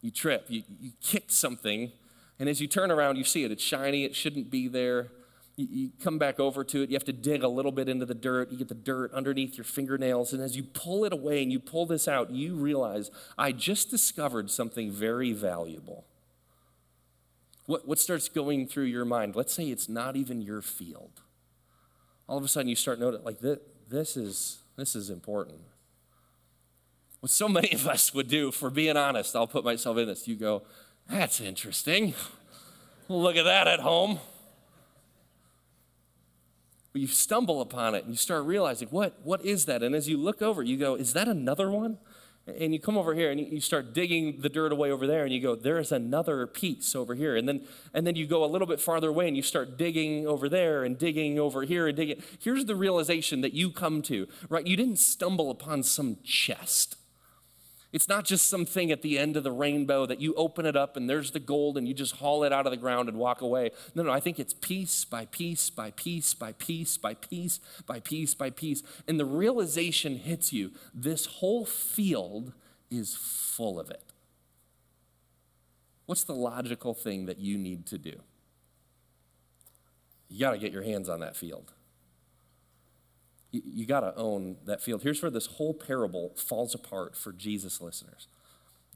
You 0.00 0.10
trip, 0.10 0.46
you, 0.48 0.62
you 0.80 0.92
kick 1.02 1.24
something, 1.28 1.92
and 2.38 2.48
as 2.48 2.62
you 2.62 2.66
turn 2.66 2.90
around, 2.90 3.16
you 3.16 3.24
see 3.24 3.44
it. 3.44 3.50
It's 3.50 3.62
shiny, 3.62 4.04
it 4.04 4.14
shouldn't 4.14 4.50
be 4.50 4.68
there 4.68 5.08
you, 5.56 5.66
you 5.70 5.90
come 6.02 6.18
back 6.18 6.40
over 6.40 6.64
to 6.64 6.82
it, 6.82 6.90
you 6.90 6.94
have 6.94 7.04
to 7.04 7.12
dig 7.12 7.42
a 7.42 7.48
little 7.48 7.72
bit 7.72 7.88
into 7.88 8.06
the 8.06 8.14
dirt, 8.14 8.50
you 8.50 8.58
get 8.58 8.68
the 8.68 8.74
dirt 8.74 9.12
underneath 9.12 9.56
your 9.56 9.64
fingernails, 9.64 10.32
and 10.32 10.42
as 10.42 10.56
you 10.56 10.62
pull 10.62 11.04
it 11.04 11.12
away 11.12 11.42
and 11.42 11.52
you 11.52 11.60
pull 11.60 11.86
this 11.86 12.08
out, 12.08 12.30
you 12.30 12.54
realize, 12.54 13.10
I 13.38 13.52
just 13.52 13.90
discovered 13.90 14.50
something 14.50 14.90
very 14.90 15.32
valuable. 15.32 16.04
What, 17.66 17.88
what 17.88 17.98
starts 17.98 18.28
going 18.28 18.66
through 18.66 18.84
your 18.84 19.04
mind? 19.04 19.36
Let's 19.36 19.54
say 19.54 19.64
it's 19.64 19.88
not 19.88 20.16
even 20.16 20.42
your 20.42 20.60
field. 20.60 21.22
All 22.28 22.36
of 22.36 22.44
a 22.44 22.48
sudden, 22.48 22.68
you 22.68 22.76
start 22.76 22.98
noticing, 22.98 23.24
like, 23.24 23.40
this, 23.40 23.58
this, 23.88 24.16
is, 24.16 24.58
this 24.76 24.94
is 24.94 25.10
important. 25.10 25.60
What 27.20 27.30
so 27.30 27.48
many 27.48 27.72
of 27.72 27.86
us 27.86 28.12
would 28.12 28.28
do, 28.28 28.50
for 28.50 28.68
being 28.68 28.98
honest, 28.98 29.34
I'll 29.34 29.46
put 29.46 29.64
myself 29.64 29.96
in 29.96 30.06
this. 30.06 30.28
You 30.28 30.36
go, 30.36 30.62
that's 31.08 31.40
interesting. 31.40 32.12
Look 33.08 33.36
at 33.36 33.44
that 33.44 33.66
at 33.66 33.80
home. 33.80 34.18
You 36.96 37.08
stumble 37.08 37.60
upon 37.60 37.96
it 37.96 38.04
and 38.04 38.12
you 38.12 38.16
start 38.16 38.44
realizing, 38.44 38.86
what, 38.88 39.18
what 39.24 39.44
is 39.44 39.64
that? 39.66 39.82
And 39.82 39.96
as 39.96 40.08
you 40.08 40.16
look 40.16 40.40
over, 40.40 40.62
you 40.62 40.76
go, 40.76 40.94
is 40.94 41.12
that 41.14 41.26
another 41.26 41.68
one? 41.68 41.98
And 42.46 42.72
you 42.72 42.78
come 42.78 42.96
over 42.96 43.14
here 43.14 43.32
and 43.32 43.40
you 43.40 43.60
start 43.60 43.92
digging 43.92 44.42
the 44.42 44.48
dirt 44.48 44.70
away 44.70 44.92
over 44.92 45.04
there 45.04 45.24
and 45.24 45.32
you 45.32 45.40
go, 45.40 45.56
there 45.56 45.80
is 45.80 45.90
another 45.90 46.46
piece 46.46 46.94
over 46.94 47.16
here. 47.16 47.34
And 47.34 47.48
then, 47.48 47.62
and 47.92 48.06
then 48.06 48.14
you 48.14 48.28
go 48.28 48.44
a 48.44 48.46
little 48.46 48.68
bit 48.68 48.80
farther 48.80 49.08
away 49.08 49.26
and 49.26 49.36
you 49.36 49.42
start 49.42 49.76
digging 49.76 50.28
over 50.28 50.48
there 50.48 50.84
and 50.84 50.96
digging 50.96 51.36
over 51.36 51.62
here 51.62 51.88
and 51.88 51.96
digging. 51.96 52.22
Here's 52.38 52.64
the 52.64 52.76
realization 52.76 53.40
that 53.40 53.54
you 53.54 53.72
come 53.72 54.00
to, 54.02 54.28
right? 54.48 54.64
You 54.64 54.76
didn't 54.76 55.00
stumble 55.00 55.50
upon 55.50 55.82
some 55.82 56.18
chest 56.22 56.96
it's 57.94 58.08
not 58.08 58.24
just 58.24 58.50
something 58.50 58.90
at 58.90 59.02
the 59.02 59.20
end 59.20 59.36
of 59.36 59.44
the 59.44 59.52
rainbow 59.52 60.04
that 60.04 60.20
you 60.20 60.34
open 60.34 60.66
it 60.66 60.74
up 60.74 60.96
and 60.96 61.08
there's 61.08 61.30
the 61.30 61.38
gold 61.38 61.78
and 61.78 61.86
you 61.86 61.94
just 61.94 62.16
haul 62.16 62.42
it 62.42 62.52
out 62.52 62.66
of 62.66 62.72
the 62.72 62.76
ground 62.76 63.08
and 63.08 63.16
walk 63.16 63.40
away. 63.40 63.70
No, 63.94 64.02
no, 64.02 64.10
I 64.10 64.18
think 64.18 64.40
it's 64.40 64.52
piece 64.52 65.04
by 65.04 65.26
piece 65.26 65.70
by 65.70 65.92
piece 65.92 66.34
by 66.34 66.50
piece 66.54 66.96
by 66.98 67.14
piece 67.14 67.60
by 67.86 68.00
piece 68.00 68.34
by 68.34 68.50
piece. 68.50 68.82
And 69.06 69.20
the 69.20 69.24
realization 69.24 70.16
hits 70.16 70.52
you 70.52 70.72
this 70.92 71.26
whole 71.26 71.64
field 71.64 72.52
is 72.90 73.14
full 73.14 73.78
of 73.78 73.90
it. 73.90 74.02
What's 76.06 76.24
the 76.24 76.34
logical 76.34 76.94
thing 76.94 77.26
that 77.26 77.38
you 77.38 77.56
need 77.56 77.86
to 77.86 77.98
do? 77.98 78.16
You 80.28 80.40
got 80.40 80.50
to 80.50 80.58
get 80.58 80.72
your 80.72 80.82
hands 80.82 81.08
on 81.08 81.20
that 81.20 81.36
field 81.36 81.73
you, 83.54 83.62
you 83.64 83.86
got 83.86 84.00
to 84.00 84.14
own 84.16 84.56
that 84.64 84.82
field. 84.82 85.02
Here's 85.02 85.22
where 85.22 85.30
this 85.30 85.46
whole 85.46 85.72
parable 85.72 86.32
falls 86.34 86.74
apart 86.74 87.16
for 87.16 87.32
Jesus 87.32 87.80
listeners. 87.80 88.26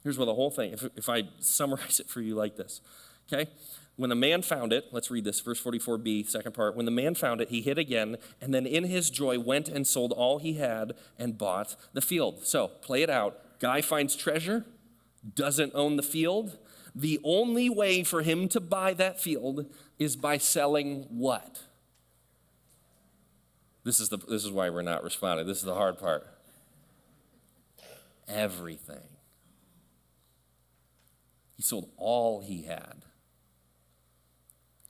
Here's 0.03 0.17
where 0.17 0.25
the 0.25 0.35
whole 0.35 0.51
thing, 0.51 0.73
if, 0.73 0.85
if 0.95 1.07
I 1.07 1.23
summarize 1.39 1.99
it 1.99 2.09
for 2.09 2.21
you 2.21 2.35
like 2.35 2.57
this, 2.57 2.81
okay? 3.31 3.49
When 3.95 4.09
the 4.09 4.15
man 4.15 4.41
found 4.41 4.73
it, 4.73 4.85
let's 4.91 5.09
read 5.09 5.23
this, 5.23 5.39
verse 5.39 5.61
44b, 5.61 6.29
second 6.29 6.53
part. 6.53 6.75
When 6.75 6.85
the 6.85 6.91
man 6.91 7.15
found 7.15 7.41
it, 7.41 7.49
he 7.49 7.61
hid 7.61 7.77
again, 7.77 8.17
and 8.41 8.53
then 8.53 8.65
in 8.65 8.85
his 8.85 9.09
joy 9.09 9.39
went 9.39 9.69
and 9.69 9.87
sold 9.87 10.11
all 10.11 10.39
he 10.39 10.53
had 10.53 10.93
and 11.17 11.37
bought 11.37 11.75
the 11.93 12.01
field. 12.01 12.45
So, 12.45 12.67
play 12.67 13.01
it 13.01 13.09
out. 13.09 13.59
Guy 13.59 13.81
finds 13.81 14.15
treasure, 14.15 14.65
doesn't 15.35 15.73
own 15.73 15.95
the 15.95 16.03
field. 16.03 16.57
The 16.95 17.19
only 17.23 17.69
way 17.69 18.03
for 18.03 18.21
him 18.21 18.47
to 18.49 18.59
buy 18.59 18.93
that 18.95 19.21
field 19.21 19.65
is 19.97 20.15
by 20.15 20.37
selling 20.37 21.05
what? 21.09 21.63
This 23.89 23.99
is, 23.99 24.09
the, 24.09 24.17
this 24.17 24.45
is 24.45 24.51
why 24.51 24.69
we're 24.69 24.83
not 24.83 25.03
responding. 25.03 25.47
This 25.47 25.57
is 25.57 25.63
the 25.63 25.73
hard 25.73 25.97
part. 25.97 26.27
Everything. 28.27 29.01
He 31.57 31.63
sold 31.63 31.89
all 31.97 32.41
he 32.41 32.61
had. 32.61 33.05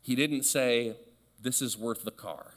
He 0.02 0.16
didn't 0.16 0.44
say, 0.44 0.98
This 1.40 1.62
is 1.62 1.78
worth 1.78 2.04
the 2.04 2.12
car. 2.12 2.56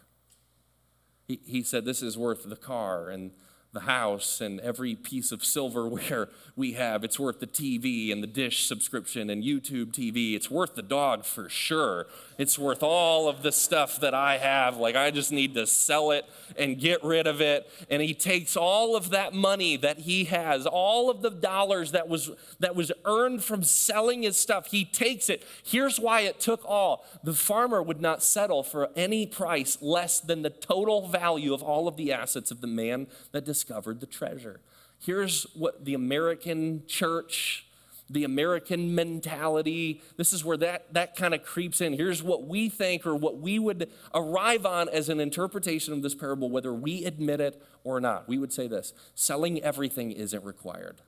He, 1.28 1.38
he 1.46 1.62
said, 1.62 1.84
This 1.84 2.02
is 2.02 2.18
worth 2.18 2.42
the 2.42 2.56
car 2.56 3.08
and 3.08 3.30
the 3.72 3.80
house 3.80 4.42
and 4.42 4.60
every 4.60 4.94
piece 4.94 5.32
of 5.32 5.42
silverware 5.42 6.28
we 6.56 6.72
have. 6.72 7.04
It's 7.04 7.18
worth 7.18 7.40
the 7.40 7.46
TV 7.46 8.12
and 8.12 8.22
the 8.22 8.26
dish 8.26 8.66
subscription 8.66 9.30
and 9.30 9.42
YouTube 9.42 9.92
TV. 9.92 10.34
It's 10.34 10.50
worth 10.50 10.74
the 10.74 10.82
dog 10.82 11.24
for 11.24 11.48
sure. 11.48 12.06
It's 12.36 12.58
worth 12.58 12.82
all 12.82 13.28
of 13.28 13.42
the 13.42 13.50
stuff 13.52 13.98
that 14.00 14.12
I 14.12 14.36
have. 14.36 14.76
Like, 14.76 14.94
I 14.94 15.10
just 15.10 15.32
need 15.32 15.54
to 15.54 15.66
sell 15.66 16.10
it 16.10 16.26
and 16.58 16.78
get 16.78 17.02
rid 17.02 17.26
of 17.26 17.40
it. 17.40 17.70
And 17.90 18.02
he 18.02 18.12
takes 18.12 18.56
all 18.56 18.94
of 18.94 19.10
that 19.10 19.32
money 19.32 19.76
that 19.78 20.00
he 20.00 20.24
has, 20.24 20.66
all 20.66 21.08
of 21.08 21.22
the 21.22 21.30
dollars 21.30 21.92
that 21.92 22.08
was, 22.08 22.30
that 22.60 22.76
was 22.76 22.92
earned 23.06 23.42
from 23.42 23.62
selling 23.62 24.22
his 24.22 24.36
stuff, 24.36 24.66
he 24.66 24.84
takes 24.84 25.30
it. 25.30 25.44
Here's 25.64 25.98
why 25.98 26.20
it 26.20 26.40
took 26.40 26.62
all 26.66 27.06
the 27.24 27.32
farmer 27.32 27.82
would 27.82 28.00
not 28.00 28.22
settle 28.22 28.62
for 28.62 28.90
any 28.96 29.26
price 29.26 29.78
less 29.80 30.20
than 30.20 30.42
the 30.42 30.50
total 30.50 31.08
value 31.08 31.54
of 31.54 31.62
all 31.62 31.88
of 31.88 31.96
the 31.96 32.12
assets 32.12 32.50
of 32.50 32.60
the 32.60 32.66
man 32.66 33.06
that 33.32 33.46
discovered 33.62 34.00
the 34.00 34.06
treasure. 34.06 34.60
Here's 34.98 35.44
what 35.54 35.84
the 35.84 35.94
American 35.94 36.82
church, 36.86 37.66
the 38.10 38.24
American 38.24 38.94
mentality, 38.94 40.02
this 40.16 40.32
is 40.32 40.44
where 40.44 40.56
that, 40.58 40.92
that 40.94 41.14
kind 41.16 41.32
of 41.32 41.44
creeps 41.44 41.80
in. 41.80 41.92
Here's 41.92 42.22
what 42.22 42.46
we 42.46 42.68
think 42.68 43.06
or 43.06 43.14
what 43.14 43.38
we 43.38 43.58
would 43.58 43.88
arrive 44.14 44.66
on 44.66 44.88
as 44.88 45.08
an 45.08 45.20
interpretation 45.20 45.92
of 45.92 46.02
this 46.02 46.14
parable, 46.14 46.50
whether 46.50 46.74
we 46.74 47.04
admit 47.04 47.40
it 47.40 47.62
or 47.84 48.00
not. 48.00 48.28
We 48.28 48.38
would 48.38 48.52
say 48.52 48.66
this 48.66 48.92
selling 49.14 49.62
everything 49.62 50.10
isn't 50.10 50.44
required. 50.44 51.00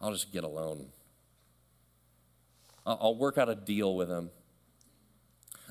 I'll 0.00 0.12
just 0.12 0.32
get 0.32 0.44
a 0.44 0.48
loan. 0.48 0.86
I'll 2.86 3.16
work 3.16 3.38
out 3.38 3.48
a 3.48 3.54
deal 3.54 3.96
with 3.96 4.10
him. 4.10 4.30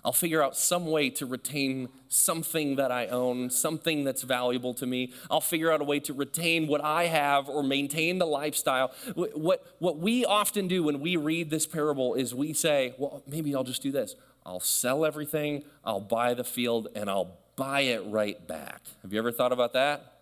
I'll 0.05 0.12
figure 0.12 0.43
out 0.43 0.57
some 0.57 0.88
way 0.88 1.10
to 1.12 1.25
retain 1.25 1.89
something 2.10 2.75
that 2.75 2.91
I 2.91 3.07
own, 3.07 3.50
something 3.50 4.03
that's 4.03 4.24
valuable 4.24 4.74
to 4.75 4.86
me. 4.86 5.13
I'll 5.31 5.41
figure 5.41 5.72
out 5.72 5.81
a 5.81 5.86
way 5.86 6.00
to 6.01 6.13
retain 6.13 6.67
what 6.67 6.83
I 6.83 7.05
have 7.05 7.48
or 7.48 7.63
maintain 7.63 8.17
the 8.19 8.25
lifestyle. 8.25 8.91
What, 9.15 9.65
what 9.79 9.98
we 10.00 10.25
often 10.25 10.67
do 10.67 10.83
when 10.83 11.00
we 11.00 11.15
read 11.15 11.50
this 11.50 11.65
parable 11.65 12.15
is 12.15 12.36
we 12.36 12.53
say, 12.53 12.95
well, 12.98 13.24
maybe 13.27 13.55
I'll 13.55 13.63
just 13.63 13.81
do 13.81 13.91
this. 13.91 14.15
I'll 14.45 14.60
sell 14.60 15.05
everything, 15.05 15.63
I'll 15.86 16.01
buy 16.01 16.33
the 16.33 16.43
field, 16.43 16.89
and 16.95 17.10
I'll 17.10 17.38
buy 17.55 17.81
it 17.81 18.03
right 18.07 18.45
back. 18.45 18.81
Have 19.03 19.13
you 19.13 19.19
ever 19.19 19.31
thought 19.31 19.53
about 19.53 19.72
that? 19.74 20.19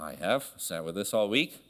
I 0.00 0.14
have. 0.14 0.50
Sat 0.56 0.84
with 0.84 0.96
this 0.96 1.14
all 1.14 1.28
week. 1.28 1.60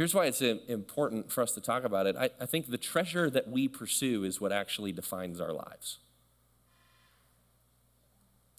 Here's 0.00 0.14
why 0.14 0.24
it's 0.24 0.40
uh, 0.40 0.56
important 0.66 1.30
for 1.30 1.42
us 1.42 1.52
to 1.52 1.60
talk 1.60 1.84
about 1.84 2.06
it. 2.06 2.16
I, 2.16 2.30
I 2.40 2.46
think 2.46 2.70
the 2.70 2.78
treasure 2.78 3.28
that 3.28 3.50
we 3.50 3.68
pursue 3.68 4.24
is 4.24 4.40
what 4.40 4.50
actually 4.50 4.92
defines 4.92 5.42
our 5.42 5.52
lives. 5.52 5.98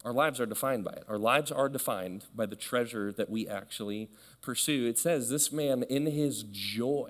Our 0.05 0.13
lives 0.13 0.39
are 0.39 0.45
defined 0.45 0.83
by 0.83 0.91
it. 0.91 1.03
Our 1.07 1.17
lives 1.17 1.51
are 1.51 1.67
defined 1.67 2.25
by 2.35 2.45
the 2.45 2.55
treasure 2.55 3.11
that 3.13 3.27
we 3.27 3.47
actually 3.47 4.11
pursue. 4.43 4.85
It 4.85 4.99
says, 4.99 5.31
This 5.31 5.51
man, 5.51 5.81
in 5.89 6.05
his 6.05 6.43
joy, 6.43 7.09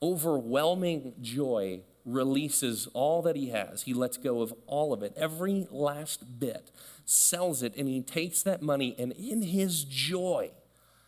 overwhelming 0.00 1.16
joy, 1.20 1.82
releases 2.06 2.86
all 2.94 3.20
that 3.20 3.36
he 3.36 3.50
has. 3.50 3.82
He 3.82 3.92
lets 3.92 4.16
go 4.16 4.40
of 4.40 4.54
all 4.66 4.94
of 4.94 5.02
it, 5.02 5.12
every 5.18 5.66
last 5.70 6.40
bit, 6.40 6.70
sells 7.04 7.62
it, 7.62 7.76
and 7.76 7.90
he 7.90 8.00
takes 8.00 8.42
that 8.42 8.62
money, 8.62 8.96
and 8.98 9.12
in 9.12 9.42
his 9.42 9.84
joy, 9.84 10.52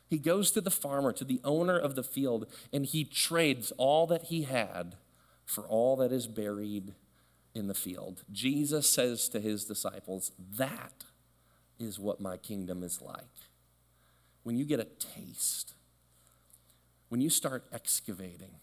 he 0.09 0.19
goes 0.19 0.51
to 0.53 0.61
the 0.61 0.71
farmer, 0.71 1.13
to 1.13 1.25
the 1.25 1.41
owner 1.45 1.79
of 1.79 1.97
the 1.97 2.03
field, 2.03 2.47
and 2.73 2.87
he 2.87 3.05
trades 3.05 3.73
all 3.77 4.07
that 4.07 4.25
he 4.25 4.43
had 4.43 4.97
for 5.45 5.65
all 5.65 5.97
that 5.97 6.13
is 6.13 6.27
buried 6.27 6.95
in 7.55 7.67
the 7.67 7.75
field. 7.75 8.23
Jesus 8.31 8.89
says 8.89 9.29
to 9.31 9.41
his 9.41 9.65
disciples, 9.65 10.33
That 10.39 11.05
is 11.79 11.99
what 11.99 12.21
my 12.21 12.37
kingdom 12.37 12.83
is 12.83 13.01
like. 13.03 13.25
When 14.43 14.57
you 14.57 14.65
get 14.65 14.81
a 14.81 14.85
taste, 14.85 15.75
when 17.09 17.21
you 17.21 17.31
start 17.31 17.65
excavating, 17.73 18.57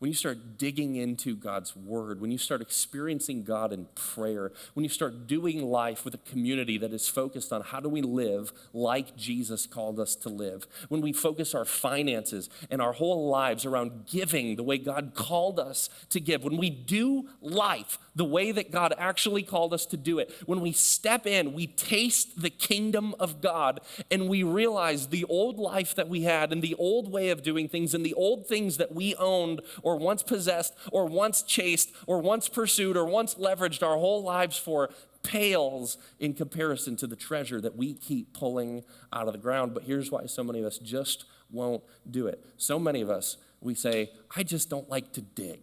when 0.00 0.10
you 0.10 0.14
start 0.14 0.56
digging 0.56 0.96
into 0.96 1.36
God's 1.36 1.76
word, 1.76 2.22
when 2.22 2.32
you 2.32 2.38
start 2.38 2.62
experiencing 2.62 3.44
God 3.44 3.70
in 3.70 3.86
prayer, 3.94 4.50
when 4.72 4.82
you 4.82 4.88
start 4.88 5.26
doing 5.26 5.62
life 5.62 6.06
with 6.06 6.14
a 6.14 6.18
community 6.18 6.78
that 6.78 6.92
is 6.92 7.06
focused 7.06 7.52
on 7.52 7.60
how 7.60 7.80
do 7.80 7.88
we 7.88 8.00
live 8.00 8.50
like 8.72 9.14
Jesus 9.14 9.66
called 9.66 10.00
us 10.00 10.16
to 10.16 10.30
live, 10.30 10.66
when 10.88 11.02
we 11.02 11.12
focus 11.12 11.54
our 11.54 11.66
finances 11.66 12.48
and 12.70 12.80
our 12.80 12.94
whole 12.94 13.28
lives 13.28 13.66
around 13.66 14.06
giving 14.06 14.56
the 14.56 14.62
way 14.62 14.78
God 14.78 15.12
called 15.14 15.60
us 15.60 15.90
to 16.08 16.18
give, 16.18 16.44
when 16.44 16.56
we 16.56 16.70
do 16.70 17.28
life 17.42 17.98
the 18.14 18.24
way 18.24 18.52
that 18.52 18.70
God 18.70 18.92
actually 18.98 19.42
called 19.42 19.72
us 19.72 19.86
to 19.86 19.96
do 19.96 20.18
it, 20.18 20.34
when 20.46 20.60
we 20.60 20.72
step 20.72 21.26
in, 21.26 21.52
we 21.52 21.66
taste 21.66 22.40
the 22.40 22.50
kingdom 22.50 23.14
of 23.20 23.40
God 23.40 23.80
and 24.10 24.28
we 24.28 24.42
realize 24.42 25.08
the 25.08 25.24
old 25.24 25.58
life 25.58 25.94
that 25.94 26.08
we 26.08 26.22
had 26.22 26.52
and 26.52 26.62
the 26.62 26.74
old 26.74 27.10
way 27.10 27.30
of 27.30 27.42
doing 27.42 27.68
things 27.68 27.94
and 27.94 28.04
the 28.04 28.14
old 28.14 28.46
things 28.46 28.76
that 28.78 28.94
we 28.94 29.14
owned 29.16 29.60
or 29.90 29.96
once 29.96 30.22
possessed 30.22 30.74
or 30.92 31.06
once 31.06 31.42
chased 31.42 31.90
or 32.06 32.20
once 32.20 32.48
pursued 32.48 32.96
or 32.96 33.04
once 33.04 33.34
leveraged 33.34 33.82
our 33.82 33.96
whole 33.96 34.22
lives 34.22 34.56
for 34.56 34.90
pales 35.22 35.98
in 36.18 36.32
comparison 36.32 36.96
to 36.96 37.06
the 37.06 37.16
treasure 37.16 37.60
that 37.60 37.76
we 37.76 37.94
keep 37.94 38.32
pulling 38.32 38.84
out 39.12 39.26
of 39.26 39.32
the 39.32 39.38
ground. 39.38 39.74
But 39.74 39.82
here's 39.84 40.10
why 40.10 40.26
so 40.26 40.44
many 40.44 40.60
of 40.60 40.66
us 40.66 40.78
just 40.78 41.24
won't 41.50 41.82
do 42.08 42.28
it. 42.28 42.44
So 42.56 42.78
many 42.78 43.00
of 43.00 43.10
us, 43.10 43.36
we 43.60 43.74
say, 43.74 44.12
I 44.36 44.44
just 44.44 44.70
don't 44.70 44.88
like 44.88 45.12
to 45.14 45.20
dig. 45.20 45.60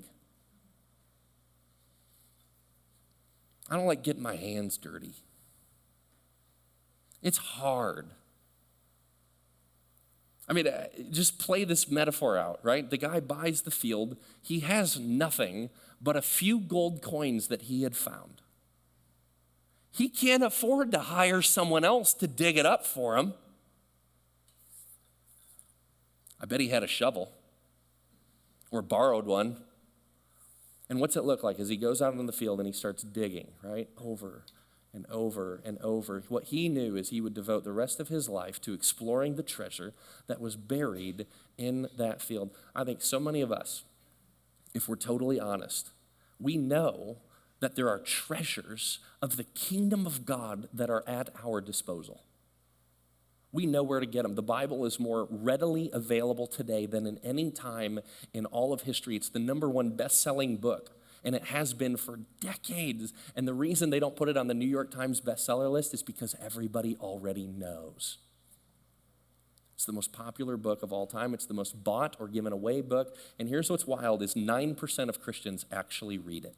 I 3.69 3.75
don't 3.75 3.87
like 3.87 4.03
getting 4.03 4.23
my 4.23 4.35
hands 4.35 4.77
dirty. 4.77 5.15
It's 7.21 7.37
hard. 7.37 8.11
I 10.47 10.53
mean, 10.53 10.67
uh, 10.67 10.87
just 11.11 11.39
play 11.39 11.63
this 11.65 11.89
metaphor 11.89 12.37
out, 12.37 12.59
right? 12.63 12.89
The 12.89 12.97
guy 12.97 13.19
buys 13.19 13.61
the 13.61 13.71
field. 13.71 14.15
He 14.41 14.61
has 14.61 14.97
nothing 14.99 15.69
but 16.01 16.15
a 16.15 16.21
few 16.21 16.59
gold 16.59 17.01
coins 17.01 17.47
that 17.47 17.63
he 17.63 17.83
had 17.83 17.95
found. 17.95 18.41
He 19.91 20.09
can't 20.09 20.43
afford 20.43 20.91
to 20.91 20.99
hire 20.99 21.41
someone 21.41 21.83
else 21.83 22.13
to 22.15 22.27
dig 22.27 22.57
it 22.57 22.65
up 22.65 22.85
for 22.85 23.17
him. 23.17 23.33
I 26.39 26.45
bet 26.45 26.59
he 26.59 26.69
had 26.69 26.83
a 26.83 26.87
shovel 26.87 27.31
or 28.71 28.81
borrowed 28.81 29.25
one. 29.25 29.57
And 30.89 31.01
what's 31.01 31.17
it 31.17 31.23
look 31.23 31.43
like 31.43 31.59
as 31.59 31.67
he 31.67 31.75
goes 31.75 32.01
out 32.01 32.13
in 32.13 32.25
the 32.25 32.31
field 32.31 32.59
and 32.59 32.67
he 32.67 32.73
starts 32.73 33.03
digging, 33.03 33.47
right? 33.63 33.89
Over 33.97 34.43
and 34.97 35.05
over 35.11 35.61
and 35.63 35.77
over. 35.77 36.23
What 36.27 36.45
he 36.45 36.67
knew 36.67 36.95
is 36.95 37.09
he 37.09 37.21
would 37.21 37.35
devote 37.35 37.63
the 37.63 37.71
rest 37.71 37.99
of 37.99 38.07
his 38.07 38.27
life 38.27 38.59
to 38.61 38.73
exploring 38.73 39.35
the 39.35 39.43
treasure 39.43 39.93
that 40.25 40.41
was 40.41 40.55
buried 40.55 41.27
in 41.55 41.87
that 41.97 42.19
field. 42.19 42.49
I 42.75 42.83
think 42.83 43.03
so 43.03 43.19
many 43.19 43.41
of 43.41 43.51
us, 43.51 43.83
if 44.73 44.89
we're 44.89 44.95
totally 44.95 45.39
honest, 45.39 45.91
we 46.39 46.57
know 46.57 47.17
that 47.59 47.75
there 47.75 47.87
are 47.87 47.99
treasures 47.99 48.97
of 49.21 49.37
the 49.37 49.43
kingdom 49.43 50.07
of 50.07 50.25
God 50.25 50.67
that 50.73 50.89
are 50.89 51.07
at 51.07 51.29
our 51.45 51.61
disposal. 51.61 52.23
We 53.51 53.67
know 53.67 53.83
where 53.83 53.99
to 53.99 54.05
get 54.07 54.23
them. 54.23 54.33
The 54.33 54.41
Bible 54.41 54.83
is 54.83 54.99
more 54.99 55.27
readily 55.29 55.91
available 55.93 56.47
today 56.47 56.87
than 56.87 57.05
in 57.05 57.19
any 57.23 57.51
time 57.51 57.99
in 58.33 58.47
all 58.47 58.73
of 58.73 58.81
history. 58.81 59.15
It's 59.15 59.29
the 59.29 59.39
number 59.39 59.69
one 59.69 59.91
best 59.91 60.21
selling 60.21 60.57
book 60.57 60.91
and 61.27 61.35
it 61.35 61.43
has 61.43 61.73
been 61.73 61.97
for 61.97 62.21
decades. 62.39 63.11
And 63.35 63.45
the 63.45 63.53
reason 63.53 63.89
they 63.89 63.99
don't 63.99 64.15
put 64.15 64.29
it 64.29 64.37
on 64.37 64.47
the 64.47 64.53
New 64.53 64.65
York 64.65 64.91
Times 64.91 65.19
bestseller 65.19 65.69
list 65.69 65.93
is 65.93 66.01
because 66.01 66.37
everybody 66.41 66.95
already 67.01 67.45
knows. 67.45 68.19
It's 69.75 69.83
the 69.83 69.91
most 69.91 70.13
popular 70.13 70.55
book 70.55 70.83
of 70.83 70.93
all 70.93 71.05
time. 71.05 71.33
It's 71.33 71.45
the 71.45 71.53
most 71.53 71.83
bought 71.83 72.15
or 72.17 72.29
given 72.29 72.53
away 72.53 72.79
book. 72.79 73.17
And 73.37 73.49
here's 73.49 73.69
what's 73.69 73.85
wild 73.85 74.23
is 74.23 74.35
9% 74.35 75.09
of 75.09 75.19
Christians 75.19 75.65
actually 75.69 76.17
read 76.17 76.45
it. 76.45 76.55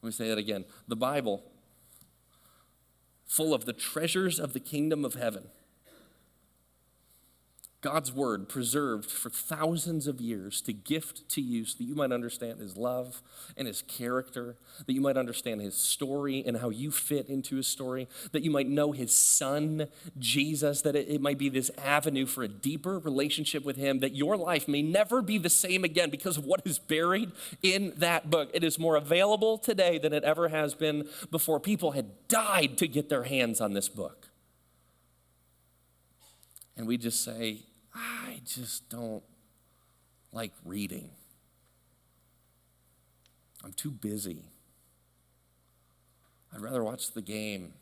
Let 0.00 0.06
me 0.06 0.12
say 0.12 0.30
that 0.30 0.38
again. 0.38 0.64
The 0.88 0.96
Bible, 0.96 1.42
full 3.26 3.52
of 3.52 3.66
the 3.66 3.74
treasures 3.74 4.40
of 4.40 4.54
the 4.54 4.60
kingdom 4.60 5.04
of 5.04 5.16
heaven, 5.16 5.48
God's 7.80 8.10
word 8.12 8.48
preserved 8.48 9.08
for 9.08 9.30
thousands 9.30 10.08
of 10.08 10.20
years 10.20 10.60
to 10.62 10.72
gift 10.72 11.28
to 11.28 11.40
you 11.40 11.64
so 11.64 11.78
that 11.78 11.84
you 11.84 11.94
might 11.94 12.10
understand 12.10 12.58
his 12.58 12.76
love 12.76 13.22
and 13.56 13.68
his 13.68 13.82
character, 13.82 14.56
that 14.84 14.94
you 14.94 15.00
might 15.00 15.16
understand 15.16 15.60
his 15.60 15.76
story 15.76 16.42
and 16.44 16.56
how 16.56 16.70
you 16.70 16.90
fit 16.90 17.28
into 17.28 17.54
his 17.54 17.68
story, 17.68 18.08
that 18.32 18.42
you 18.42 18.50
might 18.50 18.68
know 18.68 18.90
his 18.90 19.12
son, 19.12 19.86
Jesus, 20.18 20.82
that 20.82 20.96
it, 20.96 21.08
it 21.08 21.20
might 21.20 21.38
be 21.38 21.48
this 21.48 21.70
avenue 21.78 22.26
for 22.26 22.42
a 22.42 22.48
deeper 22.48 22.98
relationship 22.98 23.64
with 23.64 23.76
him, 23.76 24.00
that 24.00 24.16
your 24.16 24.36
life 24.36 24.66
may 24.66 24.82
never 24.82 25.22
be 25.22 25.38
the 25.38 25.48
same 25.48 25.84
again 25.84 26.10
because 26.10 26.36
of 26.36 26.44
what 26.44 26.62
is 26.64 26.80
buried 26.80 27.30
in 27.62 27.92
that 27.98 28.28
book. 28.28 28.50
It 28.54 28.64
is 28.64 28.76
more 28.76 28.96
available 28.96 29.56
today 29.56 29.98
than 29.98 30.12
it 30.12 30.24
ever 30.24 30.48
has 30.48 30.74
been 30.74 31.08
before. 31.30 31.60
People 31.60 31.92
had 31.92 32.26
died 32.26 32.76
to 32.78 32.88
get 32.88 33.08
their 33.08 33.22
hands 33.22 33.60
on 33.60 33.74
this 33.74 33.88
book. 33.88 34.26
And 36.76 36.86
we 36.86 36.96
just 36.96 37.22
say, 37.22 37.58
just 38.54 38.88
don't 38.88 39.22
like 40.32 40.52
reading. 40.64 41.10
I'm 43.64 43.72
too 43.72 43.90
busy. 43.90 44.44
I'd 46.54 46.60
rather 46.60 46.82
watch 46.82 47.12
the 47.12 47.22
game. 47.22 47.74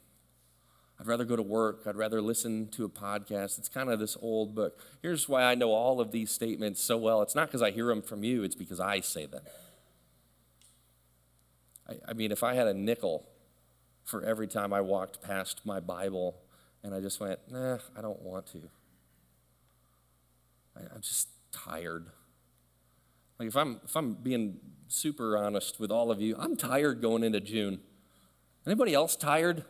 I'd 0.98 1.06
rather 1.06 1.24
go 1.24 1.36
to 1.36 1.42
work. 1.42 1.82
I'd 1.86 1.96
rather 1.96 2.20
listen 2.20 2.68
to 2.68 2.84
a 2.84 2.88
podcast. 2.88 3.58
It's 3.58 3.68
kind 3.68 3.90
of 3.90 3.98
this 3.98 4.16
old 4.20 4.54
book. 4.54 4.80
Here's 5.02 5.28
why 5.28 5.42
I 5.42 5.54
know 5.54 5.70
all 5.70 6.00
of 6.00 6.10
these 6.10 6.30
statements 6.30 6.82
so 6.82 6.96
well. 6.96 7.22
It's 7.22 7.34
not 7.34 7.48
because 7.48 7.62
I 7.62 7.70
hear 7.70 7.86
them 7.86 8.02
from 8.02 8.24
you, 8.24 8.42
it's 8.42 8.54
because 8.54 8.80
I 8.80 9.00
say 9.00 9.26
them. 9.26 9.42
I, 11.88 11.94
I 12.08 12.12
mean, 12.14 12.32
if 12.32 12.42
I 12.42 12.54
had 12.54 12.66
a 12.66 12.74
nickel 12.74 13.28
for 14.04 14.24
every 14.24 14.48
time 14.48 14.72
I 14.72 14.80
walked 14.80 15.22
past 15.22 15.60
my 15.64 15.80
Bible 15.80 16.36
and 16.82 16.94
I 16.94 17.00
just 17.00 17.20
went, 17.20 17.40
nah, 17.50 17.78
I 17.96 18.00
don't 18.00 18.22
want 18.22 18.46
to. 18.52 18.62
I, 20.76 20.94
I'm 20.94 21.00
just 21.00 21.28
tired. 21.52 22.06
Like 23.38 23.48
if 23.48 23.56
I'm 23.56 23.80
if 23.84 23.96
I'm 23.96 24.14
being 24.14 24.58
super 24.88 25.36
honest 25.36 25.80
with 25.80 25.90
all 25.90 26.10
of 26.10 26.20
you, 26.20 26.36
I'm 26.38 26.56
tired 26.56 27.00
going 27.02 27.24
into 27.24 27.40
June. 27.40 27.80
Anybody 28.66 28.94
else 28.94 29.16
tired? 29.16 29.64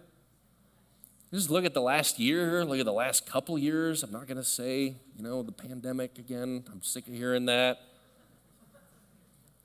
Just 1.33 1.51
look 1.51 1.65
at 1.65 1.75
the 1.75 1.83
last 1.83 2.19
year, 2.19 2.65
look 2.65 2.79
at 2.79 2.85
the 2.85 2.93
last 2.93 3.27
couple 3.27 3.59
years. 3.59 4.03
I'm 4.03 4.13
not 4.13 4.27
going 4.27 4.37
to 4.37 4.45
say, 4.45 4.95
you 5.17 5.23
know, 5.23 5.43
the 5.43 5.53
pandemic 5.53 6.19
again. 6.19 6.65
I'm 6.73 6.83
sick 6.83 7.09
of 7.09 7.15
hearing 7.15 7.47
that. 7.47 7.79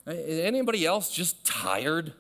Is 0.08 0.40
anybody 0.40 0.86
else 0.86 1.12
just 1.12 1.46
tired? 1.46 2.14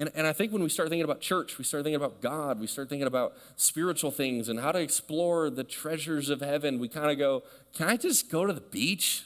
And, 0.00 0.10
and 0.14 0.26
I 0.26 0.32
think 0.32 0.50
when 0.50 0.62
we 0.62 0.70
start 0.70 0.88
thinking 0.88 1.04
about 1.04 1.20
church, 1.20 1.58
we 1.58 1.64
start 1.64 1.84
thinking 1.84 2.02
about 2.02 2.22
God, 2.22 2.58
we 2.58 2.66
start 2.66 2.88
thinking 2.88 3.06
about 3.06 3.34
spiritual 3.56 4.10
things 4.10 4.48
and 4.48 4.58
how 4.58 4.72
to 4.72 4.80
explore 4.80 5.50
the 5.50 5.62
treasures 5.62 6.30
of 6.30 6.40
heaven, 6.40 6.78
we 6.78 6.88
kind 6.88 7.10
of 7.10 7.18
go, 7.18 7.42
can 7.74 7.86
I 7.86 7.98
just 7.98 8.30
go 8.30 8.46
to 8.46 8.52
the 8.54 8.62
beach? 8.62 9.24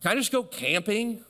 Can 0.00 0.12
I 0.12 0.14
just 0.14 0.30
go 0.30 0.44
camping? 0.44 1.24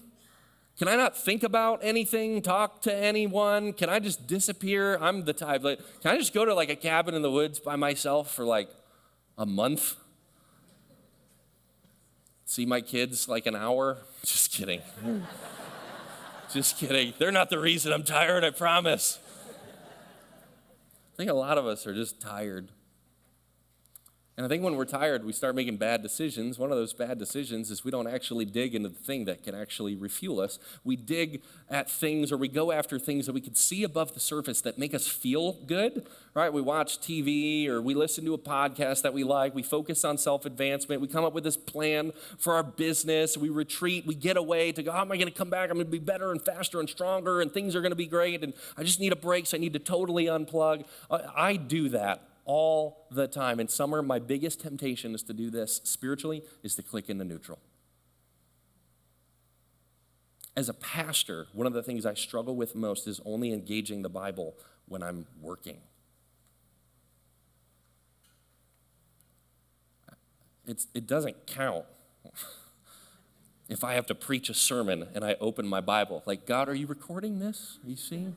Can 0.79 0.89
I 0.89 0.97
not 0.97 1.17
think 1.17 1.43
about 1.43 1.81
anything, 1.83 2.43
talk 2.43 2.83
to 2.83 2.95
anyone? 2.95 3.73
Can 3.73 3.89
I 3.89 3.99
just 3.99 4.27
disappear? 4.27 4.99
I'm 5.01 5.25
the 5.25 5.33
type, 5.33 5.65
like, 5.65 5.81
can 6.03 6.11
I 6.11 6.19
just 6.19 6.35
go 6.35 6.45
to 6.45 6.55
like 6.55 6.69
a 6.69 6.77
cabin 6.77 7.15
in 7.15 7.23
the 7.23 7.31
woods 7.31 7.59
by 7.59 7.77
myself 7.77 8.31
for 8.35 8.45
like 8.45 8.69
a 9.39 9.47
month? 9.47 9.95
See 12.45 12.67
my 12.67 12.83
kids 12.83 13.27
like 13.27 13.47
an 13.47 13.57
hour? 13.57 13.99
Just 14.23 14.53
kidding. 14.53 14.81
Just 16.57 16.79
kidding. 16.79 17.13
They're 17.19 17.31
not 17.31 17.51
the 17.51 17.59
reason 17.59 17.93
I'm 17.93 18.03
tired, 18.03 18.43
I 18.43 18.51
promise. 18.51 19.19
I 21.13 21.17
think 21.17 21.31
a 21.31 21.35
lot 21.35 21.59
of 21.59 21.67
us 21.67 21.87
are 21.87 21.95
just 21.95 22.19
tired. 22.19 22.71
And 24.37 24.45
I 24.45 24.51
think 24.51 24.63
when 24.63 24.77
we're 24.77 24.85
tired, 24.85 25.25
we 25.25 25.33
start 25.33 25.55
making 25.55 25.79
bad 25.79 26.03
decisions. 26.03 26.59
One 26.59 26.71
of 26.71 26.77
those 26.77 26.93
bad 26.93 27.19
decisions 27.19 27.71
is 27.71 27.87
we 27.87 27.91
don't 27.91 28.07
actually 28.07 28.45
dig 28.45 28.75
into 28.75 28.91
the 28.91 28.95
thing 28.95 29.25
that 29.25 29.43
can 29.43 29.55
actually 29.55 29.95
refuel 29.95 30.41
us. 30.41 30.59
We 30.85 30.95
dig 30.95 31.41
at 31.71 31.91
things 31.91 32.31
or 32.31 32.37
we 32.37 32.49
go 32.49 32.71
after 32.71 32.99
things 32.99 33.25
that 33.25 33.33
we 33.33 33.41
can 33.41 33.55
see 33.55 33.83
above 33.83 34.13
the 34.13 34.21
surface 34.21 34.61
that 34.61 34.77
make 34.77 34.93
us 34.93 35.09
feel 35.09 35.55
good, 35.67 36.07
right? 36.35 36.53
We 36.53 36.61
watch 36.61 36.99
TV 37.01 37.67
or 37.67 37.81
we 37.81 37.95
listen 37.95 38.27
to 38.27 38.35
a 38.35 38.39
podcast 38.39 39.01
that 39.03 39.15
we 39.15 39.25
like. 39.25 39.55
We 39.55 39.63
focus 39.63 40.05
on 40.05 40.19
self 40.19 40.45
advancement. 40.45 41.01
We 41.01 41.09
come 41.09 41.25
up 41.25 41.33
with 41.33 41.45
this 41.45 41.57
plan 41.57 42.13
for 42.37 42.57
our 42.57 42.63
business. 42.63 43.39
We 43.39 43.49
retreat. 43.49 44.07
We 44.07 44.15
get 44.15 44.37
away 44.37 44.71
to 44.73 44.83
go, 44.83 44.93
how 44.93 45.01
am 45.01 45.13
I 45.13 45.17
going 45.17 45.33
to 45.33 45.35
come 45.39 45.49
back? 45.49 45.71
I'm 45.71 45.77
going 45.77 45.87
to 45.87 45.91
be 45.91 45.99
better 45.99 46.31
and 46.31 46.43
faster 46.43 46.79
and 46.79 46.91
stronger 46.91 47.41
and 47.41 47.51
things 47.51 47.75
are 47.75 47.81
going 47.81 47.91
to 47.91 47.97
be 47.97 48.07
great. 48.07 48.45
And 48.45 48.53
I 48.77 48.83
just 48.83 49.01
need 49.01 49.13
a 49.13 49.17
break, 49.17 49.47
so 49.47 49.57
I 49.57 49.61
need 49.61 49.73
to 49.73 49.79
totally 49.79 50.27
unplug. 50.27 50.85
I 51.11 51.57
do 51.57 51.89
that 51.89 52.23
all 52.47 53.07
the 53.11 53.29
time. 53.29 53.61
In 53.61 53.69
summer, 53.69 54.01
my 54.03 54.19
biggest 54.19 54.61
temptation 54.61 55.15
is 55.15 55.23
to 55.25 55.35
do 55.35 55.51
this 55.51 55.83
spiritually, 55.85 56.43
is 56.63 56.75
to 56.77 56.83
click 56.83 57.11
into 57.11 57.25
neutral. 57.25 57.59
As 60.57 60.71
a 60.71 60.75
pastor, 60.75 61.49
one 61.53 61.67
of 61.67 61.75
the 61.75 61.83
things 61.83 62.07
I 62.07 62.15
struggle 62.15 62.57
with 62.57 62.75
most 62.75 63.07
is 63.07 63.21
only 63.27 63.53
engaging 63.53 64.01
the 64.01 64.09
Bible 64.09 64.55
when 64.87 65.03
I'm 65.03 65.27
working. 65.43 65.79
It's, 70.67 70.87
it 70.95 71.07
doesn't 71.07 71.47
count 71.47 71.85
if 73.69 73.85
I 73.85 73.95
have 73.95 74.07
to 74.07 74.15
preach 74.15 74.49
a 74.49 74.55
sermon 74.55 75.09
and 75.15 75.25
I 75.25 75.37
open 75.41 75.67
my 75.67 75.81
Bible. 75.81 76.23
Like, 76.27 76.47
God, 76.47 76.69
are 76.69 76.75
you 76.75 76.87
recording 76.87 77.39
this? 77.39 77.79
Are 77.85 77.91
you 77.91 77.97
seeing? 77.97 78.35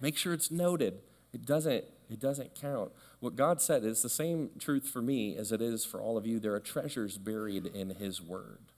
Make 0.00 0.16
sure 0.16 0.32
it's 0.32 0.50
noted. 0.50 1.00
It 1.32 1.46
doesn't, 1.46 1.84
it 2.10 2.20
doesn't 2.20 2.54
count. 2.54 2.92
What 3.20 3.36
God 3.36 3.60
said 3.60 3.84
is 3.84 4.02
the 4.02 4.08
same 4.08 4.50
truth 4.58 4.88
for 4.88 5.02
me 5.02 5.36
as 5.36 5.52
it 5.52 5.60
is 5.60 5.84
for 5.84 6.00
all 6.00 6.16
of 6.16 6.26
you. 6.26 6.38
There 6.38 6.54
are 6.54 6.60
treasures 6.60 7.18
buried 7.18 7.66
in 7.66 7.90
His 7.90 8.22
Word, 8.22 8.72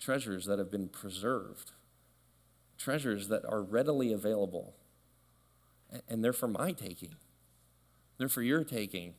treasures 0.00 0.46
that 0.46 0.58
have 0.58 0.70
been 0.70 0.88
preserved, 0.88 1.72
treasures 2.78 3.28
that 3.28 3.44
are 3.44 3.62
readily 3.62 4.12
available. 4.12 4.74
And 6.08 6.24
they're 6.24 6.32
for 6.32 6.48
my 6.48 6.72
taking, 6.72 7.16
they're 8.18 8.28
for 8.28 8.42
your 8.42 8.64
taking. 8.64 9.14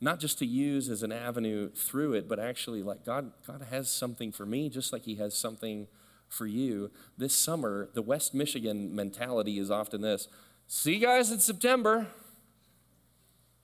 Not 0.00 0.20
just 0.20 0.38
to 0.40 0.46
use 0.46 0.90
as 0.90 1.02
an 1.02 1.12
avenue 1.12 1.70
through 1.70 2.12
it, 2.14 2.28
but 2.28 2.38
actually, 2.38 2.82
like 2.82 3.06
God, 3.06 3.30
God 3.46 3.68
has 3.70 3.90
something 3.90 4.32
for 4.32 4.44
me, 4.44 4.68
just 4.68 4.92
like 4.92 5.04
He 5.04 5.14
has 5.14 5.34
something 5.34 5.86
for 6.28 6.46
you. 6.46 6.90
This 7.16 7.34
summer, 7.34 7.88
the 7.94 8.02
West 8.02 8.34
Michigan 8.34 8.94
mentality 8.94 9.58
is 9.58 9.70
often 9.70 10.02
this 10.02 10.28
see 10.66 10.94
you 10.94 11.00
guys 11.00 11.30
in 11.30 11.40
September. 11.40 12.06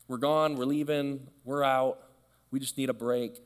We're 0.08 0.18
gone, 0.18 0.56
we're 0.56 0.64
leaving, 0.64 1.28
we're 1.44 1.62
out, 1.62 1.98
we 2.50 2.58
just 2.58 2.76
need 2.76 2.90
a 2.90 2.94
break. 2.94 3.40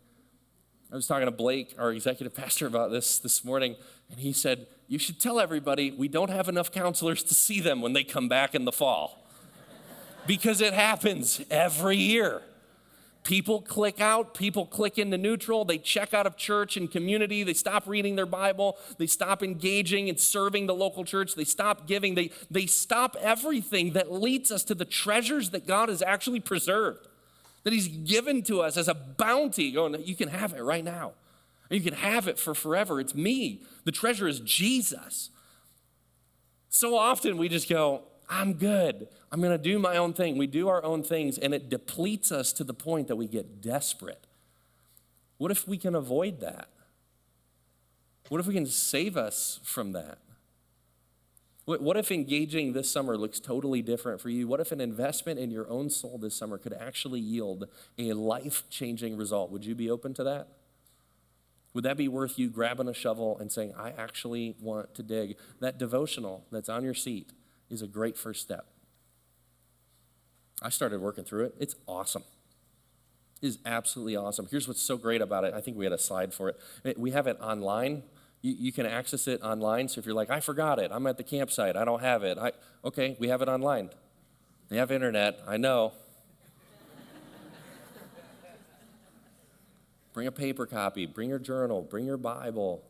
I 0.91 0.95
was 0.95 1.07
talking 1.07 1.27
to 1.27 1.33
Blake, 1.33 1.75
our 1.79 1.93
executive 1.93 2.35
pastor, 2.37 2.67
about 2.67 2.91
this 2.91 3.19
this 3.19 3.45
morning, 3.45 3.77
and 4.11 4.21
he 4.21 4.33
said, 4.33 4.67
You 4.89 4.99
should 4.99 5.21
tell 5.21 5.41
everybody 5.41 5.91
we 5.91 6.09
don't 6.09 6.31
have 6.31 6.49
enough 6.49 6.73
counselors 6.73 7.23
to 7.25 7.35
see 7.35 7.61
them 7.61 7.83
when 7.83 7.93
they 7.93 8.05
come 8.05 8.29
back 8.29 8.55
in 8.55 8.65
the 8.65 8.73
fall. 8.73 9.27
because 10.27 10.61
it 10.61 10.73
happens 10.73 11.43
every 11.51 11.97
year. 11.97 12.43
People 13.25 13.63
click 13.63 14.03
out, 14.03 14.35
people 14.35 14.67
click 14.67 14.99
into 14.99 15.17
neutral, 15.17 15.65
they 15.65 15.79
check 15.79 16.13
out 16.13 16.27
of 16.27 16.37
church 16.37 16.77
and 16.77 16.91
community, 16.91 17.43
they 17.43 17.55
stop 17.55 17.87
reading 17.87 18.17
their 18.17 18.27
Bible, 18.27 18.77
they 18.99 19.07
stop 19.07 19.43
engaging 19.43 20.11
and 20.11 20.21
serving 20.21 20.67
the 20.67 20.75
local 20.75 21.05
church, 21.05 21.35
they 21.35 21.45
stop 21.45 21.87
giving, 21.87 22.15
they, 22.17 22.31
they 22.51 22.67
stop 22.67 23.17
everything 23.19 23.95
that 23.95 24.13
leads 24.13 24.53
us 24.53 24.63
to 24.65 24.75
the 24.75 24.85
treasures 24.85 25.51
that 25.51 25.67
God 25.67 25.89
has 25.89 26.03
actually 26.03 26.41
preserved, 26.41 27.09
that 27.63 27.73
He's 27.73 27.89
given 27.89 28.43
to 28.43 28.61
us 28.61 28.77
as 28.77 28.89
a 28.89 28.95
bounty. 28.95 29.75
Oh, 29.75 29.89
Going, 29.89 30.05
you 30.05 30.15
can 30.15 30.29
have 30.29 30.53
it 30.53 30.63
right 30.63 30.85
now. 30.85 31.13
You 31.71 31.81
can 31.81 31.95
have 31.95 32.29
it 32.29 32.39
for 32.39 32.55
forever. 32.55 33.01
It's 33.01 33.15
me. 33.15 33.63
The 33.85 33.93
treasure 33.93 34.29
is 34.29 34.41
Jesus. 34.41 35.31
So 36.69 36.95
often 36.95 37.39
we 37.39 37.49
just 37.49 37.71
go, 37.71 38.03
I'm 38.29 38.55
good. 38.55 39.09
I'm 39.35 39.41
going 39.41 39.51
to 39.51 39.59
do 39.59 39.81
my 39.81 39.97
own 39.97 40.13
thing. 40.13 40.39
We 40.39 40.47
do 40.47 40.69
our 40.69 40.85
own 40.85 41.03
things, 41.03 41.39
and 41.39 41.53
it 41.53 41.69
depletes 41.69 42.31
us 42.31 42.53
to 42.53 42.63
the 42.63 42.73
point 42.73 43.09
that 43.09 43.17
we 43.17 43.27
get 43.27 43.61
desperate. 43.61 44.29
What 45.39 45.51
if 45.51 45.67
we 45.67 45.77
can 45.77 45.97
avoid 45.97 46.39
that? 46.39 46.69
What 48.29 48.41
if 48.41 48.47
we 48.47 48.55
can 48.55 48.67
save 48.67 49.17
us 49.17 49.59
from 49.65 49.91
that? 49.91 50.19
What 51.65 51.97
if 51.97 52.13
engaging 52.13 52.75
this 52.75 52.89
summer 52.89 53.17
looks 53.17 53.41
totally 53.41 53.83
different 53.83 54.21
for 54.21 54.29
you? 54.29 54.47
What 54.47 54.61
if 54.61 54.71
an 54.71 54.81
investment 54.81 55.41
in 55.41 55.51
your 55.51 55.69
own 55.69 55.91
soul 55.91 56.17
this 56.17 56.37
summer 56.37 56.57
could 56.57 56.73
actually 56.73 57.19
yield 57.19 57.67
a 57.99 58.13
life 58.13 58.63
changing 58.71 59.17
result? 59.17 59.51
Would 59.51 59.65
you 59.65 59.75
be 59.75 59.91
open 59.91 60.15
to 60.15 60.23
that? 60.23 60.47
Would 61.73 61.83
that 61.83 61.97
be 61.97 62.07
worth 62.07 62.39
you 62.39 62.51
grabbing 62.51 62.87
a 62.87 62.95
shovel 62.95 63.37
and 63.41 63.51
saying, 63.51 63.75
I 63.77 63.91
actually 63.99 64.55
want 64.61 64.95
to 64.95 65.03
dig? 65.03 65.37
That 65.59 65.77
devotional 65.77 66.45
that's 66.53 66.69
on 66.69 66.85
your 66.85 66.95
seat 66.95 67.31
is 67.69 67.83
a 67.83 67.89
great 67.89 68.17
first 68.17 68.41
step. 68.41 68.67
I 70.63 70.69
started 70.69 71.01
working 71.01 71.25
through 71.25 71.47
it. 71.47 71.55
It's 71.59 71.75
awesome. 71.87 72.25
It 73.43 73.49
is 73.49 73.59
absolutely 73.67 74.17
awesome. 74.17 74.47
Here's 74.51 74.67
what's 74.67 74.83
so 74.83 74.97
great 74.97 75.21
about 75.21 75.45
it. 75.45 75.53
I 75.55 75.61
think 75.61 75.77
we 75.77 75.85
had 75.85 75.93
a 75.93 75.99
slide 75.99 76.33
for 76.33 76.55
it. 76.85 76.99
We 76.99 77.11
have 77.11 77.27
it 77.27 77.39
online. 77.41 78.03
You, 78.41 78.55
you 78.59 78.73
can 78.73 78.87
access 78.87 79.27
it 79.27 79.43
online. 79.43 79.89
So 79.89 79.99
if 79.99 80.07
you're 80.07 80.15
like, 80.15 80.31
I 80.31 80.41
forgot 80.41 80.79
it, 80.79 80.91
I'm 80.93 81.07
at 81.07 81.17
the 81.17 81.23
campsite, 81.23 81.77
I 81.77 81.85
don't 81.85 82.01
have 82.01 82.23
it. 82.23 82.39
I, 82.39 82.53
okay, 82.85 83.17
we 83.19 83.29
have 83.29 83.43
it 83.43 83.49
online. 83.49 83.91
They 84.69 84.77
have 84.77 84.91
internet, 84.91 85.41
I 85.47 85.57
know. 85.57 85.93
bring 90.13 90.27
a 90.27 90.33
paper 90.33 90.65
copy, 90.65 91.07
bring 91.07 91.29
your 91.29 91.39
journal, 91.39 91.83
bring 91.83 92.07
your 92.07 92.17
Bible. 92.17 92.83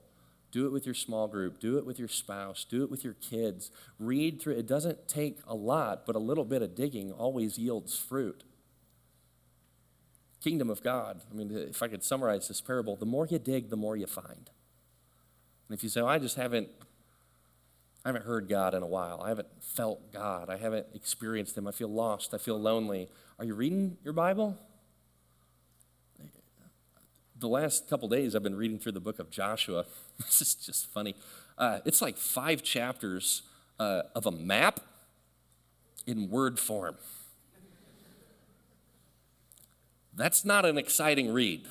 Do 0.54 0.66
it 0.66 0.72
with 0.72 0.86
your 0.86 0.94
small 0.94 1.26
group. 1.26 1.58
Do 1.58 1.78
it 1.78 1.84
with 1.84 1.98
your 1.98 2.06
spouse. 2.06 2.64
Do 2.64 2.84
it 2.84 2.90
with 2.90 3.02
your 3.02 3.14
kids. 3.14 3.72
Read 3.98 4.40
through. 4.40 4.54
It 4.54 4.68
doesn't 4.68 5.08
take 5.08 5.38
a 5.48 5.54
lot, 5.56 6.06
but 6.06 6.14
a 6.14 6.20
little 6.20 6.44
bit 6.44 6.62
of 6.62 6.76
digging 6.76 7.10
always 7.10 7.58
yields 7.58 7.98
fruit. 7.98 8.44
Kingdom 10.40 10.70
of 10.70 10.80
God. 10.80 11.22
I 11.28 11.34
mean, 11.34 11.50
if 11.50 11.82
I 11.82 11.88
could 11.88 12.04
summarize 12.04 12.46
this 12.46 12.60
parable, 12.60 12.94
the 12.94 13.04
more 13.04 13.26
you 13.26 13.40
dig, 13.40 13.68
the 13.68 13.76
more 13.76 13.96
you 13.96 14.06
find. 14.06 14.48
And 15.68 15.76
if 15.76 15.82
you 15.82 15.88
say, 15.88 16.02
well, 16.02 16.10
I 16.10 16.20
just 16.20 16.36
haven't, 16.36 16.68
I 18.04 18.10
haven't 18.10 18.24
heard 18.24 18.48
God 18.48 18.74
in 18.74 18.84
a 18.84 18.86
while. 18.86 19.22
I 19.24 19.30
haven't 19.30 19.48
felt 19.60 20.12
God. 20.12 20.50
I 20.50 20.56
haven't 20.56 20.86
experienced 20.94 21.58
Him. 21.58 21.66
I 21.66 21.72
feel 21.72 21.88
lost. 21.88 22.32
I 22.32 22.38
feel 22.38 22.60
lonely. 22.60 23.08
Are 23.40 23.44
you 23.44 23.54
reading 23.56 23.96
your 24.04 24.12
Bible? 24.12 24.56
The 27.44 27.48
last 27.48 27.90
couple 27.90 28.08
days, 28.08 28.34
I've 28.34 28.42
been 28.42 28.56
reading 28.56 28.78
through 28.78 28.92
the 28.92 29.00
book 29.00 29.18
of 29.18 29.30
Joshua. 29.30 29.84
this 30.18 30.40
is 30.40 30.54
just 30.54 30.90
funny. 30.92 31.14
Uh, 31.58 31.80
it's 31.84 32.00
like 32.00 32.16
five 32.16 32.62
chapters 32.62 33.42
uh, 33.78 34.02
of 34.14 34.24
a 34.24 34.30
map 34.30 34.80
in 36.06 36.30
word 36.30 36.58
form. 36.58 36.96
That's 40.16 40.44
not 40.44 40.64
an 40.64 40.78
exciting 40.78 41.32
read. 41.32 41.66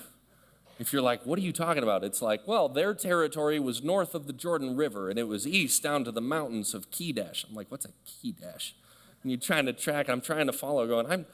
If 0.77 0.93
you're 0.93 1.01
like, 1.01 1.25
what 1.25 1.39
are 1.39 1.41
you 1.41 1.53
talking 1.53 1.81
about? 1.81 2.03
It's 2.03 2.21
like, 2.21 2.41
well, 2.47 2.69
their 2.69 2.93
territory 2.93 3.59
was 3.59 3.83
north 3.83 4.13
of 4.13 4.27
the 4.27 4.33
Jordan 4.33 4.75
River 4.75 5.09
and 5.09 5.17
it 5.17 5.27
was 5.27 5.47
east 5.47 5.81
down 5.81 6.03
to 6.03 6.12
the 6.12 6.21
mountains 6.21 6.73
of 6.73 6.91
Kedesh. 6.91 7.47
I'm 7.47 7.55
like, 7.55 7.71
what's 7.71 7.86
a 7.86 7.91
Kedesh? 8.05 8.73
And 9.21 9.31
you're 9.31 9.39
trying 9.39 9.65
to 9.65 9.73
track, 9.73 10.07
I'm 10.09 10.21
trying 10.21 10.47
to 10.47 10.53
follow, 10.53 10.86
going, 10.88 11.09
I'm, 11.09 11.25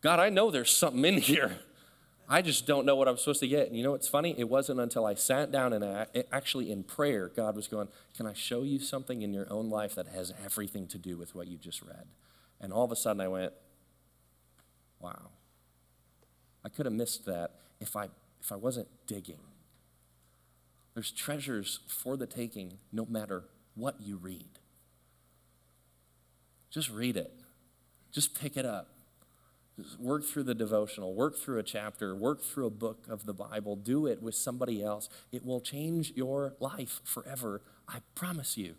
God, 0.00 0.18
I 0.18 0.30
know 0.30 0.50
there's 0.50 0.74
something 0.74 1.04
in 1.04 1.18
here. 1.20 1.58
I 2.32 2.40
just 2.40 2.66
don't 2.66 2.86
know 2.86 2.96
what 2.96 3.08
I'm 3.08 3.18
supposed 3.18 3.40
to 3.40 3.46
get. 3.46 3.66
And 3.66 3.76
you 3.76 3.82
know 3.82 3.90
what's 3.90 4.08
funny? 4.08 4.34
It 4.38 4.48
wasn't 4.48 4.80
until 4.80 5.04
I 5.04 5.12
sat 5.12 5.52
down 5.52 5.74
and 5.74 6.06
actually 6.32 6.72
in 6.72 6.82
prayer, 6.82 7.28
God 7.28 7.54
was 7.54 7.68
going, 7.68 7.88
Can 8.16 8.26
I 8.26 8.32
show 8.32 8.62
you 8.62 8.78
something 8.78 9.20
in 9.20 9.34
your 9.34 9.46
own 9.52 9.68
life 9.68 9.94
that 9.96 10.06
has 10.06 10.32
everything 10.42 10.86
to 10.88 10.98
do 10.98 11.18
with 11.18 11.34
what 11.34 11.46
you 11.46 11.58
just 11.58 11.82
read? 11.82 12.06
And 12.58 12.72
all 12.72 12.86
of 12.86 12.90
a 12.90 12.96
sudden 12.96 13.20
I 13.20 13.28
went, 13.28 13.52
Wow. 14.98 15.28
I 16.64 16.70
could 16.70 16.86
have 16.86 16.94
missed 16.94 17.26
that 17.26 17.50
if 17.82 17.96
I 17.96 18.08
if 18.40 18.50
I 18.50 18.56
wasn't 18.56 18.88
digging. 19.06 19.40
There's 20.94 21.10
treasures 21.10 21.80
for 21.86 22.16
the 22.16 22.26
taking 22.26 22.78
no 22.90 23.04
matter 23.04 23.44
what 23.74 24.00
you 24.00 24.16
read. 24.16 24.58
Just 26.70 26.88
read 26.88 27.18
it. 27.18 27.34
Just 28.10 28.34
pick 28.34 28.56
it 28.56 28.64
up. 28.64 28.91
Work 29.98 30.24
through 30.24 30.42
the 30.44 30.54
devotional, 30.54 31.14
work 31.14 31.36
through 31.36 31.58
a 31.58 31.62
chapter, 31.62 32.14
work 32.14 32.42
through 32.42 32.66
a 32.66 32.70
book 32.70 33.06
of 33.08 33.24
the 33.24 33.32
Bible. 33.32 33.74
Do 33.74 34.06
it 34.06 34.22
with 34.22 34.34
somebody 34.34 34.82
else. 34.82 35.08
It 35.32 35.44
will 35.44 35.60
change 35.60 36.12
your 36.14 36.54
life 36.60 37.00
forever. 37.04 37.62
I 37.88 37.98
promise 38.14 38.58
you. 38.58 38.74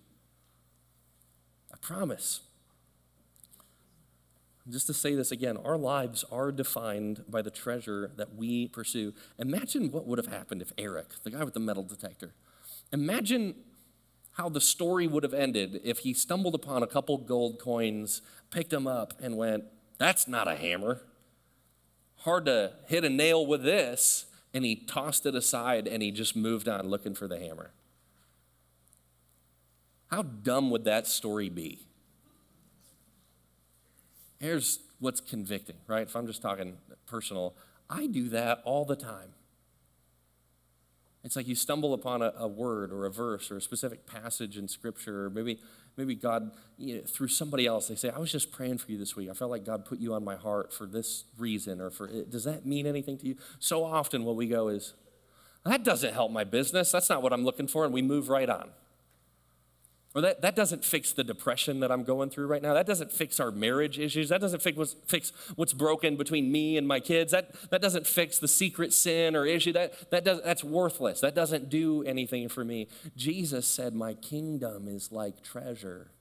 I 1.73 1.77
promise. 1.77 2.41
Just 4.69 4.87
to 4.87 4.93
say 4.93 5.15
this 5.15 5.31
again, 5.31 5.57
our 5.57 5.77
lives 5.77 6.23
are 6.31 6.51
defined 6.51 7.23
by 7.27 7.41
the 7.41 7.51
treasure 7.51 8.11
that 8.15 8.35
we 8.35 8.67
pursue. 8.67 9.13
Imagine 9.37 9.91
what 9.91 10.05
would 10.07 10.19
have 10.19 10.27
happened 10.27 10.61
if 10.61 10.71
Eric, 10.77 11.07
the 11.23 11.31
guy 11.31 11.43
with 11.43 11.53
the 11.53 11.59
metal 11.59 11.83
detector, 11.83 12.33
imagine 12.93 13.55
how 14.33 14.47
the 14.47 14.61
story 14.61 15.05
would 15.05 15.23
have 15.23 15.33
ended 15.33 15.81
if 15.83 15.99
he 15.99 16.13
stumbled 16.13 16.55
upon 16.55 16.81
a 16.81 16.87
couple 16.87 17.17
gold 17.17 17.59
coins, 17.59 18.21
picked 18.51 18.69
them 18.69 18.87
up, 18.87 19.13
and 19.21 19.35
went, 19.35 19.65
That's 19.97 20.27
not 20.27 20.47
a 20.47 20.55
hammer. 20.55 21.01
Hard 22.17 22.45
to 22.45 22.73
hit 22.87 23.03
a 23.03 23.09
nail 23.09 23.45
with 23.45 23.63
this. 23.63 24.25
And 24.53 24.63
he 24.63 24.75
tossed 24.75 25.25
it 25.25 25.33
aside 25.33 25.87
and 25.87 26.03
he 26.03 26.11
just 26.11 26.35
moved 26.35 26.67
on 26.67 26.87
looking 26.87 27.15
for 27.15 27.27
the 27.27 27.39
hammer. 27.39 27.71
How 30.11 30.21
dumb 30.21 30.69
would 30.69 30.85
that 30.85 31.07
story 31.07 31.49
be? 31.49 31.87
Here's 34.39 34.79
what's 34.99 35.21
convicting, 35.21 35.77
right? 35.87 36.07
If 36.07 36.15
I'm 36.15 36.27
just 36.27 36.41
talking 36.41 36.77
personal, 37.07 37.55
I 37.89 38.07
do 38.07 38.29
that 38.29 38.61
all 38.63 38.85
the 38.85 38.95
time. 38.95 39.29
It's 41.23 41.35
like 41.35 41.47
you 41.47 41.55
stumble 41.55 41.93
upon 41.93 42.21
a, 42.21 42.33
a, 42.37 42.47
word 42.47 42.91
or 42.91 43.05
a 43.05 43.11
verse 43.11 43.49
or 43.49 43.57
a 43.57 43.61
specific 43.61 44.05
passage 44.05 44.57
in 44.57 44.67
Scripture, 44.67 45.25
or 45.25 45.29
maybe, 45.29 45.59
maybe 45.97 46.15
God, 46.15 46.51
you 46.77 46.95
know, 46.95 47.01
through 47.05 47.27
somebody 47.27 47.65
else, 47.65 47.87
they 47.87 47.95
say, 47.95 48.09
I 48.09 48.19
was 48.19 48.31
just 48.31 48.51
praying 48.51 48.79
for 48.79 48.91
you 48.91 48.97
this 48.97 49.15
week. 49.15 49.29
I 49.29 49.33
felt 49.33 49.51
like 49.51 49.65
God 49.65 49.85
put 49.85 49.99
you 49.99 50.13
on 50.13 50.23
my 50.23 50.35
heart 50.35 50.73
for 50.73 50.85
this 50.85 51.25
reason, 51.37 51.81
or 51.81 51.89
for, 51.89 52.07
does 52.07 52.43
that 52.45 52.65
mean 52.65 52.85
anything 52.85 53.17
to 53.19 53.27
you? 53.27 53.35
So 53.59 53.83
often, 53.83 54.23
what 54.23 54.35
we 54.35 54.47
go 54.47 54.69
is, 54.69 54.93
that 55.65 55.83
doesn't 55.83 56.13
help 56.13 56.31
my 56.31 56.43
business. 56.43 56.91
That's 56.91 57.09
not 57.09 57.21
what 57.21 57.31
I'm 57.31 57.45
looking 57.45 57.67
for, 57.67 57.85
and 57.85 57.93
we 57.93 58.01
move 58.01 58.29
right 58.29 58.49
on. 58.49 58.69
Or 60.15 60.21
that, 60.21 60.41
that 60.41 60.55
doesn't 60.55 60.85
fix 60.85 61.11
the 61.11 61.23
depression 61.23 61.79
that 61.79 61.91
I'm 61.91 62.03
going 62.03 62.29
through 62.29 62.45
right 62.45 62.61
now. 62.61 62.73
That 62.75 62.85
doesn't 62.85 63.11
fix 63.11 63.39
our 63.39 63.49
marriage 63.49 63.97
issues. 63.97 64.29
That 64.29 64.41
doesn't 64.41 64.61
fix 64.61 64.77
what's, 64.77 64.95
fix 65.07 65.31
what's 65.55 65.73
broken 65.73 66.17
between 66.17 66.51
me 66.51 66.77
and 66.77 66.87
my 66.87 66.99
kids. 66.99 67.31
That, 67.31 67.55
that 67.71 67.81
doesn't 67.81 68.05
fix 68.05 68.37
the 68.37 68.47
secret 68.47 68.93
sin 68.93 69.35
or 69.35 69.45
issue. 69.45 69.73
That, 69.73 70.11
that 70.11 70.23
does, 70.23 70.41
that's 70.43 70.63
worthless. 70.63 71.19
That 71.21 71.33
doesn't 71.33 71.69
do 71.69 72.03
anything 72.03 72.47
for 72.47 72.63
me. 72.63 72.89
Jesus 73.15 73.67
said, 73.67 73.95
My 73.95 74.13
kingdom 74.13 74.87
is 74.87 75.11
like 75.11 75.41
treasure 75.41 76.11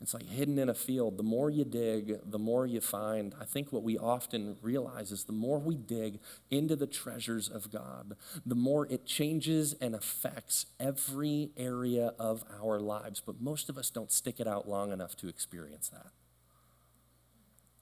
it's 0.00 0.12
like 0.12 0.28
hidden 0.28 0.58
in 0.58 0.68
a 0.68 0.74
field. 0.74 1.16
The 1.16 1.22
more 1.22 1.48
you 1.48 1.64
dig, 1.64 2.18
the 2.30 2.38
more 2.38 2.66
you 2.66 2.80
find. 2.80 3.34
I 3.40 3.44
think 3.44 3.72
what 3.72 3.82
we 3.82 3.96
often 3.96 4.56
realize 4.60 5.10
is 5.10 5.24
the 5.24 5.32
more 5.32 5.58
we 5.58 5.74
dig 5.74 6.20
into 6.50 6.76
the 6.76 6.86
treasures 6.86 7.48
of 7.48 7.72
God, 7.72 8.14
the 8.44 8.54
more 8.54 8.86
it 8.90 9.06
changes 9.06 9.74
and 9.80 9.94
affects 9.94 10.66
every 10.78 11.50
area 11.56 12.12
of 12.18 12.44
our 12.62 12.78
lives. 12.78 13.22
But 13.24 13.40
most 13.40 13.70
of 13.70 13.78
us 13.78 13.88
don't 13.88 14.12
stick 14.12 14.38
it 14.38 14.46
out 14.46 14.68
long 14.68 14.92
enough 14.92 15.16
to 15.16 15.28
experience 15.28 15.88
that. 15.88 16.08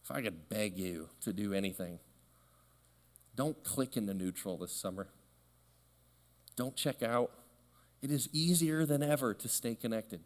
If 0.05 0.11
I 0.11 0.23
could 0.23 0.49
beg 0.49 0.79
you 0.79 1.09
to 1.23 1.33
do 1.33 1.53
anything, 1.53 1.99
don't 3.35 3.65
click 3.65 3.97
into 3.97 4.15
neutral 4.15 4.57
this 4.57 4.73
summer. 4.73 5.09
Don't 6.57 6.77
check 6.77 7.03
out. 7.03 7.33
It 8.03 8.13
is 8.13 8.29
easier 8.33 8.87
than 8.87 9.03
ever 9.03 9.35
to 9.35 9.49
stay 9.49 9.75
connected 9.75 10.21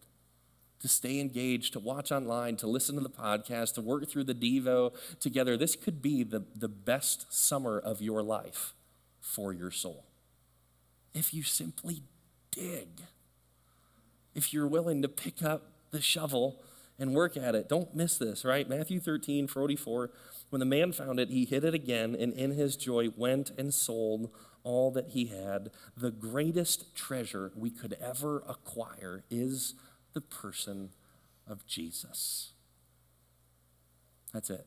to 0.81 0.89
stay 0.89 1.21
engaged, 1.21 1.73
to 1.73 1.81
watch 1.81 2.13
online, 2.13 2.57
to 2.57 2.67
listen 2.67 2.95
to 2.95 3.01
the 3.01 3.11
podcast, 3.11 3.75
to 3.75 3.81
work 3.81 4.09
through 4.09 4.25
the 4.25 4.35
Devo 4.35 4.95
together. 5.21 5.57
This 5.57 5.77
could 5.77 6.01
be 6.01 6.23
the, 6.23 6.45
the 6.55 6.69
best 6.69 7.33
summer 7.33 7.79
of 7.79 8.01
your 8.01 8.23
life 8.23 8.75
for 9.21 9.53
your 9.53 9.71
soul. 9.71 10.05
If 11.15 11.35
you 11.35 11.43
simply 11.43 12.03
dig, 12.51 13.03
if 14.35 14.53
you're 14.53 14.69
willing 14.69 15.03
to 15.03 15.09
pick 15.09 15.43
up 15.43 15.73
the 15.91 16.01
shovel 16.01 16.63
and 16.99 17.15
work 17.15 17.37
at 17.37 17.55
it. 17.55 17.69
Don't 17.69 17.95
miss 17.95 18.19
this, 18.19 18.45
right? 18.45 18.69
Matthew 18.69 18.99
13, 19.01 19.47
44. 19.47 20.11
When 20.51 20.61
the 20.61 20.67
man 20.67 20.93
found 20.93 21.21
it, 21.21 21.31
he 21.31 21.45
hid 21.45 21.65
it 21.65 21.75
again, 21.75 22.17
and 22.19 22.33
in 22.33 22.53
his 22.53 22.77
joy 22.77 23.09
went 23.17 23.51
and 23.57 23.73
sold 23.73 24.31
all 24.65 24.91
that 24.91 25.11
he 25.11 25.27
had. 25.27 25.71
The 25.97 26.11
greatest 26.11 26.95
treasure 26.97 27.53
we 27.55 27.71
could 27.71 27.97
ever 28.03 28.43
acquire 28.49 29.23
is 29.31 29.75
the 30.19 30.23
person 30.23 30.89
of 31.47 31.65
Jesus. 31.65 32.51
That's 34.35 34.51
it. 34.51 34.67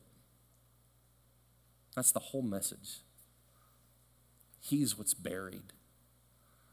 That's 1.94 2.10
the 2.10 2.20
whole 2.20 2.40
message. 2.40 3.00
He's 4.60 4.96
what's 4.96 5.12
buried. 5.12 5.74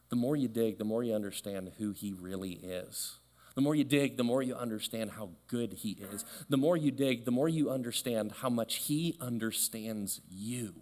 The 0.07 0.15
more 0.15 0.37
you 0.37 0.47
dig, 0.47 0.77
the 0.77 0.85
more 0.85 1.03
you 1.03 1.13
understand 1.13 1.73
who 1.77 1.91
he 1.91 2.13
really 2.13 2.53
is. 2.53 3.17
The 3.55 3.61
more 3.61 3.75
you 3.75 3.83
dig, 3.83 4.15
the 4.15 4.23
more 4.23 4.41
you 4.41 4.55
understand 4.55 5.11
how 5.11 5.31
good 5.47 5.73
he 5.73 5.97
is. 6.13 6.23
The 6.47 6.55
more 6.55 6.77
you 6.77 6.91
dig, 6.91 7.25
the 7.25 7.31
more 7.31 7.49
you 7.49 7.69
understand 7.69 8.31
how 8.31 8.49
much 8.49 8.75
he 8.75 9.17
understands 9.19 10.21
you 10.31 10.73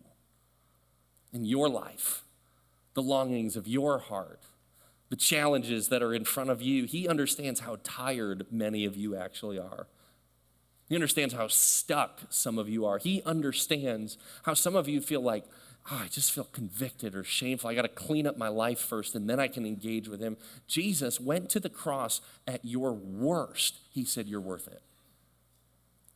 in 1.33 1.45
your 1.45 1.67
life, 1.67 2.21
the 2.93 3.01
longings 3.01 3.55
of 3.55 3.67
your 3.67 3.97
heart, 3.97 4.43
the 5.09 5.15
challenges 5.15 5.87
that 5.87 6.03
are 6.03 6.13
in 6.13 6.25
front 6.25 6.49
of 6.49 6.61
you. 6.61 6.85
He 6.85 7.07
understands 7.07 7.61
how 7.61 7.77
tired 7.83 8.45
many 8.51 8.85
of 8.85 8.95
you 8.95 9.15
actually 9.15 9.57
are. 9.57 9.87
He 10.89 10.95
understands 10.95 11.33
how 11.33 11.47
stuck 11.47 12.21
some 12.29 12.57
of 12.57 12.69
you 12.69 12.85
are. 12.85 12.97
He 12.97 13.21
understands 13.23 14.17
how 14.43 14.53
some 14.53 14.75
of 14.75 14.87
you 14.87 15.01
feel 15.01 15.21
like, 15.21 15.45
oh, 15.91 16.01
I 16.03 16.07
just 16.07 16.31
feel 16.31 16.45
convicted 16.45 17.13
or 17.13 17.23
shameful. 17.23 17.69
I 17.69 17.75
got 17.75 17.81
to 17.81 17.89
clean 17.89 18.25
up 18.25 18.37
my 18.37 18.47
life 18.47 18.79
first 18.79 19.15
and 19.15 19.29
then 19.29 19.39
I 19.39 19.47
can 19.47 19.65
engage 19.65 20.07
with 20.07 20.21
Him. 20.21 20.37
Jesus 20.65 21.19
went 21.19 21.49
to 21.51 21.59
the 21.59 21.69
cross 21.69 22.21
at 22.47 22.63
your 22.63 22.93
worst. 22.93 23.79
He 23.89 24.05
said, 24.05 24.27
You're 24.27 24.41
worth 24.41 24.67
it. 24.67 24.81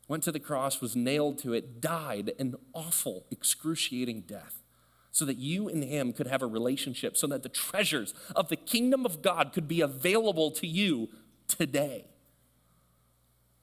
Went 0.08 0.24
to 0.24 0.32
the 0.32 0.40
cross, 0.40 0.82
was 0.82 0.96
nailed 0.96 1.38
to 1.40 1.54
it, 1.54 1.80
died 1.80 2.34
an 2.40 2.56
awful, 2.74 3.26
excruciating 3.30 4.22
death 4.22 4.61
so 5.12 5.26
that 5.26 5.38
you 5.38 5.68
and 5.68 5.84
him 5.84 6.14
could 6.14 6.28
have 6.28 6.42
a 6.42 6.48
relationship, 6.48 7.18
so 7.18 7.28
that 7.28 7.44
the 7.44 7.50
treasures 7.50 8.14
of 8.36 8.50
the 8.50 8.56
kingdom 8.56 9.06
of 9.06 9.22
God 9.22 9.52
could 9.54 9.68
be 9.68 9.82
available 9.82 10.52
to 10.52 10.66
you 10.66 11.10
today. 11.48 12.06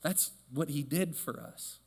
That's 0.03 0.33
what 0.53 0.69
he 0.69 0.83
did 0.83 1.17
for 1.17 1.41
us. 1.41 1.79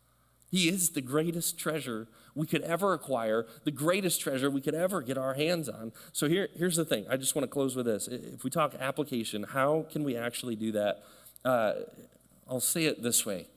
He 0.50 0.67
is 0.67 0.89
the 0.89 1.02
greatest 1.02 1.58
treasure 1.58 2.08
we 2.36 2.45
could 2.45 2.62
ever 2.63 2.93
acquire, 2.93 3.45
the 3.63 3.71
greatest 3.71 4.19
treasure 4.19 4.50
we 4.50 4.60
could 4.60 4.76
ever 4.76 5.02
get 5.02 5.17
our 5.17 5.34
hands 5.34 5.69
on. 5.69 5.93
So 6.12 6.28
here, 6.28 6.50
here's 6.56 6.76
the 6.76 6.84
thing. 6.84 7.06
I 7.10 7.15
just 7.15 7.36
want 7.36 7.43
to 7.43 7.50
close 7.50 7.76
with 7.76 7.86
this. 7.86 8.08
If 8.08 8.43
we 8.43 8.50
talk 8.50 8.76
application, 8.78 9.43
how 9.43 9.86
can 9.89 10.04
we 10.04 10.17
actually 10.17 10.58
do 10.58 10.74
that? 10.74 11.04
Uh, 11.45 11.74
I'll 12.50 12.60
say 12.60 12.86
it 12.86 13.02
this 13.02 13.26
way 13.26 13.47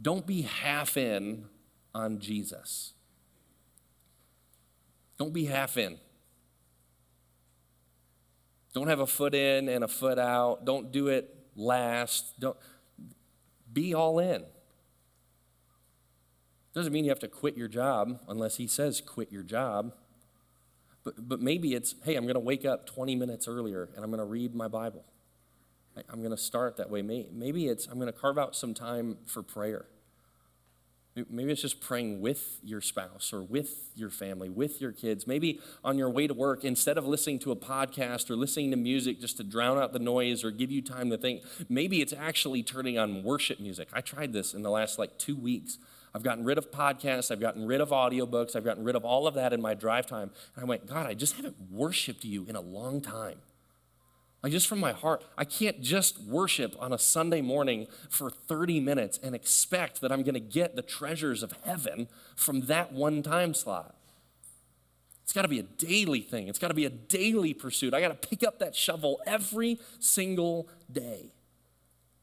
don't 0.00 0.26
be 0.26 0.42
half 0.42 0.96
in 0.96 1.44
on 1.94 2.20
Jesus. 2.20 2.94
Don't 5.20 5.34
be 5.34 5.44
half 5.44 5.76
in. 5.76 5.98
Don't 8.72 8.88
have 8.88 9.00
a 9.00 9.06
foot 9.06 9.34
in 9.34 9.68
and 9.68 9.84
a 9.84 9.88
foot 9.88 10.18
out. 10.18 10.64
Don't 10.64 10.90
do 10.90 11.08
it 11.08 11.28
last. 11.54 12.40
Don't 12.40 12.56
be 13.70 13.92
all 13.92 14.18
in. 14.18 14.46
Doesn't 16.72 16.90
mean 16.90 17.04
you 17.04 17.10
have 17.10 17.18
to 17.18 17.28
quit 17.28 17.54
your 17.54 17.68
job 17.68 18.18
unless 18.28 18.56
he 18.56 18.66
says 18.66 19.02
quit 19.02 19.30
your 19.30 19.42
job. 19.42 19.92
But, 21.04 21.28
but 21.28 21.38
maybe 21.38 21.74
it's, 21.74 21.96
hey, 22.02 22.16
I'm 22.16 22.24
going 22.24 22.32
to 22.32 22.40
wake 22.40 22.64
up 22.64 22.86
20 22.86 23.14
minutes 23.14 23.46
earlier 23.46 23.90
and 23.94 24.02
I'm 24.02 24.10
going 24.10 24.20
to 24.20 24.24
read 24.24 24.54
my 24.54 24.68
Bible. 24.68 25.04
I'm 26.08 26.20
going 26.20 26.34
to 26.34 26.42
start 26.42 26.78
that 26.78 26.88
way. 26.88 27.02
Maybe 27.02 27.68
it's 27.68 27.86
I'm 27.88 28.00
going 28.00 28.10
to 28.10 28.18
carve 28.18 28.38
out 28.38 28.56
some 28.56 28.72
time 28.72 29.18
for 29.26 29.42
prayer. 29.42 29.84
Maybe 31.28 31.52
it's 31.52 31.62
just 31.62 31.80
praying 31.80 32.20
with 32.20 32.58
your 32.62 32.80
spouse 32.80 33.32
or 33.32 33.42
with 33.42 33.90
your 33.94 34.10
family, 34.10 34.48
with 34.48 34.80
your 34.80 34.92
kids. 34.92 35.26
Maybe 35.26 35.60
on 35.84 35.98
your 35.98 36.10
way 36.10 36.26
to 36.26 36.34
work, 36.34 36.64
instead 36.64 36.96
of 36.96 37.06
listening 37.06 37.38
to 37.40 37.52
a 37.52 37.56
podcast 37.56 38.30
or 38.30 38.36
listening 38.36 38.70
to 38.70 38.76
music 38.76 39.20
just 39.20 39.36
to 39.38 39.44
drown 39.44 39.78
out 39.78 39.92
the 39.92 39.98
noise 39.98 40.44
or 40.44 40.50
give 40.50 40.70
you 40.70 40.82
time 40.82 41.10
to 41.10 41.18
think, 41.18 41.42
maybe 41.68 42.00
it's 42.00 42.12
actually 42.12 42.62
turning 42.62 42.98
on 42.98 43.22
worship 43.22 43.60
music. 43.60 43.88
I 43.92 44.00
tried 44.00 44.32
this 44.32 44.54
in 44.54 44.62
the 44.62 44.70
last 44.70 44.98
like 44.98 45.18
two 45.18 45.36
weeks. 45.36 45.78
I've 46.14 46.22
gotten 46.22 46.44
rid 46.44 46.58
of 46.58 46.70
podcasts, 46.70 47.30
I've 47.30 47.40
gotten 47.40 47.66
rid 47.66 47.80
of 47.80 47.90
audiobooks, 47.90 48.56
I've 48.56 48.64
gotten 48.64 48.82
rid 48.82 48.96
of 48.96 49.04
all 49.04 49.26
of 49.26 49.34
that 49.34 49.52
in 49.52 49.60
my 49.60 49.74
drive 49.74 50.06
time. 50.06 50.30
And 50.56 50.64
I 50.64 50.66
went, 50.66 50.86
God, 50.86 51.06
I 51.06 51.14
just 51.14 51.36
haven't 51.36 51.56
worshiped 51.70 52.24
you 52.24 52.46
in 52.48 52.56
a 52.56 52.60
long 52.60 53.00
time. 53.00 53.38
Like, 54.42 54.52
just 54.52 54.68
from 54.68 54.80
my 54.80 54.92
heart, 54.92 55.22
I 55.36 55.44
can't 55.44 55.82
just 55.82 56.18
worship 56.18 56.74
on 56.80 56.92
a 56.92 56.98
Sunday 56.98 57.42
morning 57.42 57.86
for 58.08 58.30
30 58.30 58.80
minutes 58.80 59.18
and 59.22 59.34
expect 59.34 60.00
that 60.00 60.10
I'm 60.10 60.22
going 60.22 60.34
to 60.34 60.40
get 60.40 60.76
the 60.76 60.82
treasures 60.82 61.42
of 61.42 61.52
heaven 61.64 62.08
from 62.36 62.62
that 62.62 62.92
one 62.92 63.22
time 63.22 63.52
slot. 63.52 63.94
It's 65.22 65.34
got 65.34 65.42
to 65.42 65.48
be 65.48 65.60
a 65.60 65.64
daily 65.64 66.22
thing, 66.22 66.48
it's 66.48 66.58
got 66.58 66.68
to 66.68 66.74
be 66.74 66.86
a 66.86 66.90
daily 66.90 67.54
pursuit. 67.54 67.94
I 67.94 68.00
got 68.00 68.20
to 68.20 68.28
pick 68.28 68.42
up 68.42 68.58
that 68.60 68.74
shovel 68.74 69.20
every 69.26 69.78
single 70.00 70.68
day. 70.90 71.32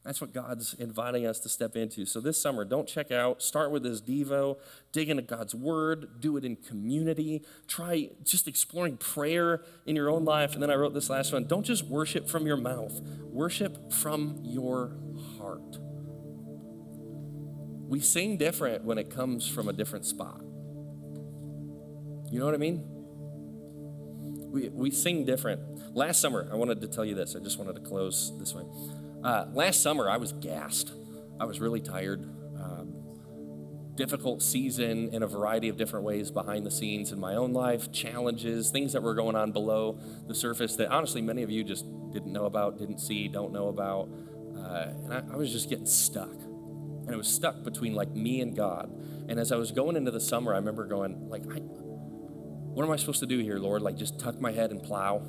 That's 0.04 0.20
what 0.20 0.32
God's 0.32 0.74
inviting 0.74 1.26
us 1.26 1.38
to 1.40 1.48
step 1.48 1.76
into. 1.76 2.06
So 2.06 2.20
this 2.20 2.40
summer, 2.40 2.64
don't 2.64 2.88
check 2.88 3.10
out. 3.10 3.42
Start 3.42 3.70
with 3.70 3.82
this 3.82 4.00
Devo. 4.00 4.58
Dig 4.92 5.10
into 5.10 5.22
God's 5.22 5.54
Word. 5.54 6.20
Do 6.20 6.36
it 6.36 6.44
in 6.44 6.56
community. 6.56 7.42
Try 7.66 8.10
just 8.22 8.48
exploring 8.48 8.96
prayer 8.96 9.62
in 9.86 9.96
your 9.96 10.08
own 10.08 10.24
life. 10.24 10.54
And 10.54 10.62
then 10.62 10.70
I 10.70 10.76
wrote 10.76 10.94
this 10.94 11.10
last 11.10 11.32
one. 11.32 11.44
Don't 11.44 11.64
just 11.64 11.84
worship 11.84 12.28
from 12.28 12.46
your 12.46 12.56
mouth. 12.56 13.00
Worship 13.22 13.92
from 13.92 14.38
your 14.42 14.96
heart. 15.36 15.78
We 17.88 18.00
sing 18.00 18.36
different 18.36 18.84
when 18.84 18.98
it 18.98 19.10
comes 19.10 19.48
from 19.48 19.68
a 19.68 19.72
different 19.72 20.06
spot. 20.06 20.40
You 22.30 22.38
know 22.38 22.44
what 22.44 22.54
I 22.54 22.58
mean? 22.58 22.84
We, 24.50 24.68
we 24.68 24.90
sing 24.90 25.24
different. 25.24 25.94
Last 25.94 26.20
summer, 26.20 26.48
I 26.52 26.56
wanted 26.56 26.80
to 26.82 26.88
tell 26.88 27.04
you 27.04 27.14
this. 27.14 27.34
I 27.34 27.40
just 27.40 27.58
wanted 27.58 27.74
to 27.74 27.80
close 27.80 28.32
this 28.38 28.54
way. 28.54 28.64
Uh, 29.22 29.46
last 29.52 29.82
summer, 29.82 30.08
I 30.08 30.16
was 30.16 30.32
gassed. 30.32 30.92
I 31.40 31.44
was 31.44 31.60
really 31.60 31.80
tired. 31.80 32.22
Um, 32.60 32.94
difficult 33.94 34.42
season 34.42 35.12
in 35.12 35.24
a 35.24 35.26
variety 35.26 35.68
of 35.68 35.76
different 35.76 36.04
ways 36.04 36.30
behind 36.30 36.64
the 36.64 36.70
scenes 36.70 37.10
in 37.10 37.18
my 37.18 37.34
own 37.34 37.52
life, 37.52 37.90
challenges, 37.90 38.70
things 38.70 38.92
that 38.92 39.02
were 39.02 39.14
going 39.14 39.34
on 39.34 39.50
below 39.50 39.98
the 40.28 40.34
surface 40.34 40.76
that 40.76 40.88
honestly 40.88 41.20
many 41.20 41.42
of 41.42 41.50
you 41.50 41.64
just 41.64 41.84
didn't 42.12 42.32
know 42.32 42.44
about, 42.44 42.78
didn't 42.78 43.00
see, 43.00 43.26
don't 43.26 43.52
know 43.52 43.68
about. 43.68 44.08
Uh, 44.56 44.92
and 45.04 45.12
I, 45.12 45.22
I 45.32 45.36
was 45.36 45.50
just 45.50 45.68
getting 45.68 45.86
stuck. 45.86 46.30
And 46.32 47.10
it 47.10 47.16
was 47.16 47.26
stuck 47.26 47.64
between 47.64 47.94
like 47.94 48.10
me 48.10 48.40
and 48.40 48.54
God. 48.54 48.90
And 49.28 49.40
as 49.40 49.50
I 49.50 49.56
was 49.56 49.72
going 49.72 49.96
into 49.96 50.10
the 50.10 50.20
summer, 50.20 50.54
I 50.54 50.58
remember 50.58 50.86
going, 50.86 51.28
like, 51.28 51.42
I, 51.50 51.58
what 51.58 52.84
am 52.84 52.90
I 52.92 52.96
supposed 52.96 53.20
to 53.20 53.26
do 53.26 53.38
here, 53.40 53.58
Lord? 53.58 53.82
Like, 53.82 53.96
just 53.96 54.20
tuck 54.20 54.40
my 54.40 54.52
head 54.52 54.70
and 54.70 54.82
plow? 54.82 55.22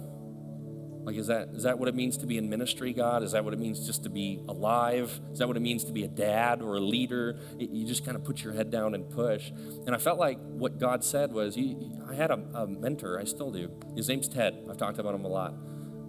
Like, 1.09 1.17
is 1.17 1.25
that, 1.25 1.49
is 1.55 1.63
that 1.63 1.79
what 1.79 1.87
it 1.87 1.95
means 1.95 2.17
to 2.17 2.27
be 2.27 2.37
in 2.37 2.51
ministry, 2.51 2.93
God? 2.93 3.23
Is 3.23 3.31
that 3.31 3.43
what 3.43 3.51
it 3.51 3.59
means 3.59 3.83
just 3.83 4.03
to 4.03 4.11
be 4.11 4.43
alive? 4.47 5.19
Is 5.31 5.39
that 5.39 5.47
what 5.47 5.57
it 5.57 5.61
means 5.61 5.83
to 5.85 5.91
be 5.91 6.03
a 6.03 6.07
dad 6.07 6.61
or 6.61 6.75
a 6.75 6.79
leader? 6.79 7.39
It, 7.57 7.71
you 7.71 7.83
just 7.83 8.05
kind 8.05 8.15
of 8.15 8.23
put 8.23 8.43
your 8.43 8.53
head 8.53 8.69
down 8.69 8.93
and 8.93 9.09
push. 9.09 9.49
And 9.87 9.95
I 9.95 9.97
felt 9.97 10.19
like 10.19 10.37
what 10.39 10.77
God 10.77 11.03
said 11.03 11.33
was, 11.33 11.55
he, 11.55 11.75
I 12.07 12.13
had 12.13 12.29
a, 12.29 12.39
a, 12.53 12.67
mentor, 12.67 13.19
I 13.19 13.23
still 13.23 13.49
do. 13.49 13.71
His 13.95 14.07
name's 14.07 14.27
Ted. 14.27 14.63
I've 14.69 14.77
talked 14.77 14.99
about 14.99 15.15
him 15.15 15.25
a 15.25 15.29
lot. 15.29 15.55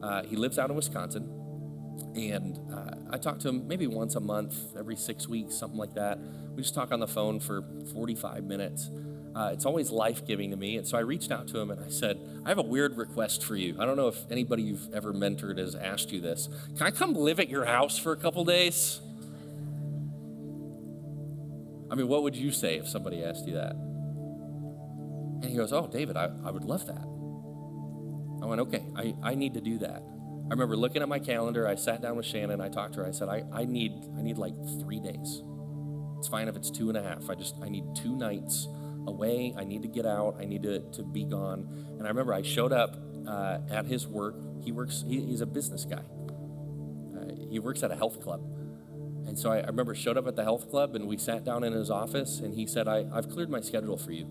Uh, 0.03 0.23
he 0.25 0.37
lives 0.37 0.59
out 0.59 0.69
in 0.69 0.77
Wisconsin. 0.77 1.33
And 2.15 2.59
uh, 2.71 2.97
I 3.09 3.17
talk 3.17 3.39
to 3.39 3.49
him 3.49 3.67
maybe 3.67 3.87
once 3.87 4.17
a 4.17 4.21
month, 4.21 4.77
every 4.79 4.97
six 4.97 5.27
weeks, 5.27 5.55
something 5.55 5.79
like 5.79 5.95
that. 5.95 6.19
We 6.55 6.61
just 6.61 6.75
talk 6.75 6.93
on 6.93 7.01
the 7.01 7.09
phone 7.09 7.41
for 7.41 7.65
45 7.95 8.45
minutes. 8.45 8.91
Uh, 9.35 9.51
it's 9.53 9.65
always 9.65 9.91
life 9.91 10.27
giving 10.27 10.51
to 10.51 10.57
me. 10.57 10.77
And 10.77 10.87
so 10.87 10.99
I 10.99 11.03
reached 11.03 11.31
out 11.31 11.47
to 11.49 11.59
him 11.59 11.71
and 11.71 11.81
I 11.85 11.89
said, 11.89 12.19
I 12.45 12.49
have 12.49 12.59
a 12.59 12.63
weird 12.63 12.97
request 12.97 13.45
for 13.45 13.55
you. 13.55 13.77
I 13.79 13.87
don't 13.87 13.97
know 13.97 14.09
if 14.09 14.19
anybody 14.31 14.63
you've 14.63 14.93
ever 14.93 15.13
mentored 15.13 15.59
has 15.59 15.75
asked 15.75 16.11
you 16.11 16.21
this. 16.21 16.49
Can 16.77 16.87
I 16.87 16.91
come 16.91 17.15
live 17.15 17.39
at 17.39 17.49
your 17.49 17.65
house 17.65 17.97
for 17.97 18.13
a 18.13 18.17
couple 18.17 18.45
days? 18.45 19.01
I 21.91 21.95
mean, 21.95 22.09
what 22.09 22.23
would 22.23 22.37
you 22.37 22.51
say 22.51 22.77
if 22.79 22.89
somebody 22.89 23.25
asked 23.25 23.47
you 23.47 23.55
that? 23.55 23.73
And 23.73 25.45
he 25.45 25.57
goes, 25.57 25.73
Oh, 25.73 25.87
David, 25.87 26.17
I, 26.17 26.31
I 26.45 26.51
would 26.51 26.65
love 26.65 26.87
that. 26.87 27.05
I 28.43 28.47
went, 28.47 28.61
Okay, 28.63 28.85
I, 28.97 29.15
I 29.23 29.35
need 29.35 29.55
to 29.55 29.61
do 29.61 29.79
that. 29.79 30.03
I 30.03 30.53
remember 30.53 30.77
looking 30.77 31.03
at 31.03 31.09
my 31.09 31.21
calendar. 31.21 31.69
I 31.69 31.77
sat 31.77 32.03
down 32.03 32.17
with 32.17 32.27
Shannon. 32.27 32.61
I 32.61 32.69
talked 32.69 32.95
to 32.95 33.01
her. 33.01 33.07
I 33.07 33.13
said, 33.13 33.29
I, 33.29 33.45
I 33.53 33.65
need 33.65 33.93
I 34.19 34.23
need 34.23 34.37
like 34.37 34.55
three 34.81 34.99
days. 34.99 35.43
It's 36.19 36.27
fine 36.27 36.49
if 36.49 36.57
it's 36.57 36.71
two 36.71 36.89
and 36.89 36.99
a 36.99 37.03
half. 37.03 37.31
I 37.31 37.37
just 37.37 37.55
I 37.63 37.69
need 37.69 37.85
two 37.95 38.17
nights 38.17 38.67
away. 39.07 39.55
I 39.57 39.65
need 39.65 39.83
to 39.83 39.89
get 39.89 40.07
out. 40.07 40.37
I 40.39 40.45
need 40.45 40.63
to, 40.63 40.81
to 40.93 41.03
be 41.03 41.25
gone. 41.25 41.67
And 41.99 42.03
I 42.07 42.09
remember 42.09 42.35
I 42.35 42.43
showed 42.43 42.73
up 42.73 42.97
uh, 43.27 43.59
at 43.71 43.87
his 43.87 44.07
work. 44.07 44.37
He 44.65 44.73
works, 44.73 45.05
he, 45.07 45.21
he's 45.21 45.41
a 45.41 45.47
business 45.47 45.85
guy. 45.85 46.03
Uh, 47.17 47.35
he 47.51 47.59
works 47.59 47.83
at 47.83 47.91
a 47.91 47.97
health 47.97 48.21
club. 48.21 48.41
And 49.27 49.39
so 49.39 49.51
I, 49.51 49.59
I, 49.59 49.67
remember 49.67 49.95
showed 49.95 50.17
up 50.17 50.27
at 50.27 50.37
the 50.37 50.43
health 50.43 50.71
club 50.71 50.95
and 50.95 51.07
we 51.07 51.17
sat 51.17 51.45
down 51.45 51.63
in 51.63 51.73
his 51.73 51.91
office 51.91 52.41
and 52.41 52.55
he 52.55 52.67
said, 52.67 52.89
I, 52.89 53.07
I've 53.13 53.29
cleared 53.29 53.51
my 53.51 53.61
schedule 53.61 53.97
for 53.97 54.13
you. 54.13 54.25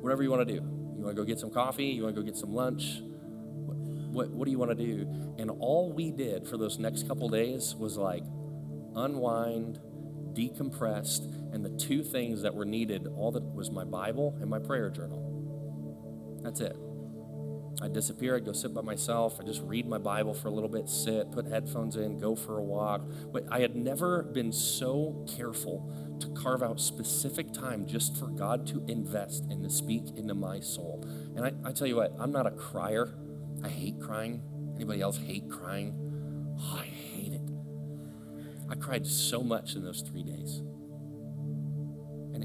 Whatever 0.00 0.22
you 0.22 0.30
want 0.30 0.46
to 0.46 0.54
do. 0.54 0.60
You 0.60 1.04
want 1.04 1.16
to 1.16 1.22
go 1.22 1.24
get 1.24 1.38
some 1.38 1.50
coffee? 1.50 1.86
You 1.86 2.04
want 2.04 2.14
to 2.14 2.20
go 2.20 2.24
get 2.24 2.36
some 2.36 2.52
lunch? 2.52 3.00
What, 3.02 3.76
what, 3.76 4.30
what 4.30 4.44
do 4.46 4.50
you 4.50 4.58
want 4.58 4.70
to 4.70 4.74
do? 4.76 5.06
And 5.38 5.50
all 5.50 5.92
we 5.92 6.10
did 6.10 6.48
for 6.48 6.56
those 6.56 6.78
next 6.78 7.06
couple 7.06 7.28
days 7.28 7.74
was 7.76 7.96
like 7.96 8.24
unwind, 8.96 9.78
decompressed, 10.32 11.41
and 11.52 11.64
the 11.64 11.70
two 11.70 12.02
things 12.02 12.42
that 12.42 12.54
were 12.54 12.64
needed, 12.64 13.06
all 13.06 13.30
that 13.32 13.42
was 13.54 13.70
my 13.70 13.84
Bible 13.84 14.36
and 14.40 14.48
my 14.48 14.58
prayer 14.58 14.90
journal. 14.90 16.40
That's 16.42 16.60
it. 16.60 16.76
I'd 17.80 17.92
disappear, 17.92 18.36
I'd 18.36 18.44
go 18.44 18.52
sit 18.52 18.72
by 18.74 18.82
myself, 18.82 19.38
I'd 19.40 19.46
just 19.46 19.62
read 19.62 19.88
my 19.88 19.98
Bible 19.98 20.34
for 20.34 20.48
a 20.48 20.50
little 20.50 20.68
bit, 20.68 20.88
sit, 20.88 21.32
put 21.32 21.46
headphones 21.46 21.96
in, 21.96 22.18
go 22.18 22.36
for 22.36 22.58
a 22.58 22.62
walk. 22.62 23.02
But 23.32 23.44
I 23.50 23.60
had 23.60 23.74
never 23.74 24.22
been 24.22 24.52
so 24.52 25.26
careful 25.36 25.92
to 26.20 26.28
carve 26.28 26.62
out 26.62 26.80
specific 26.80 27.52
time 27.52 27.86
just 27.86 28.16
for 28.16 28.28
God 28.28 28.66
to 28.68 28.84
invest 28.88 29.44
and 29.50 29.62
to 29.64 29.70
speak 29.70 30.16
into 30.16 30.34
my 30.34 30.60
soul. 30.60 31.04
And 31.34 31.44
I, 31.44 31.68
I 31.68 31.72
tell 31.72 31.86
you 31.86 31.96
what, 31.96 32.14
I'm 32.20 32.30
not 32.30 32.46
a 32.46 32.52
crier. 32.52 33.14
I 33.64 33.68
hate 33.68 34.00
crying. 34.00 34.42
Anybody 34.76 35.00
else 35.00 35.18
hate 35.18 35.50
crying? 35.50 35.94
Oh, 36.60 36.78
I 36.80 36.86
hate 36.86 37.32
it. 37.32 37.42
I 38.68 38.74
cried 38.76 39.06
so 39.06 39.42
much 39.42 39.74
in 39.74 39.82
those 39.82 40.02
three 40.02 40.22
days. 40.22 40.62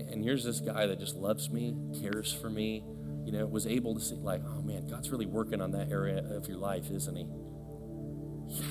And, 0.10 0.24
here's 0.24 0.43
this 0.43 0.60
guy 0.60 0.88
that 0.88 1.00
just 1.00 1.15
loves 1.15 1.50
me, 1.50 1.76
cares 2.02 2.34
for 2.34 2.50
me, 2.50 2.84
you 3.26 3.32
know, 3.32 3.46
was 3.46 3.67
able 3.67 3.93
to 3.96 4.02
see, 4.02 4.15
like, 4.15 4.41
oh 4.46 4.62
man, 4.62 4.88
God's 4.88 5.10
really 5.10 5.26
working 5.26 5.62
on 5.62 5.72
that 5.72 5.91
area 5.91 6.24
of 6.36 6.48
your 6.48 6.58
life, 6.58 6.89
isn't 6.91 7.15
he? 7.15 7.28
Yeah. 8.50 8.63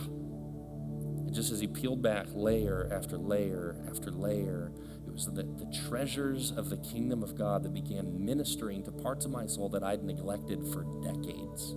And 1.27 1.35
just 1.35 1.53
as 1.53 1.61
he 1.61 1.67
peeled 1.67 2.03
back 2.03 2.27
layer 2.33 2.89
after 2.93 3.19
layer 3.19 3.77
after 3.89 4.11
layer, 4.11 4.73
it 5.07 5.13
was 5.13 5.27
the, 5.27 5.43
the 5.43 5.73
treasures 5.89 6.53
of 6.53 6.71
the 6.71 6.77
kingdom 6.77 7.23
of 7.23 7.37
God 7.37 7.63
that 7.65 7.75
began 7.75 8.25
ministering 8.25 8.83
to 8.85 8.93
parts 8.93 9.25
of 9.25 9.31
my 9.31 9.47
soul 9.47 9.69
that 9.71 9.83
I'd 9.83 10.05
neglected 10.05 10.67
for 10.73 10.85
decades 11.03 11.75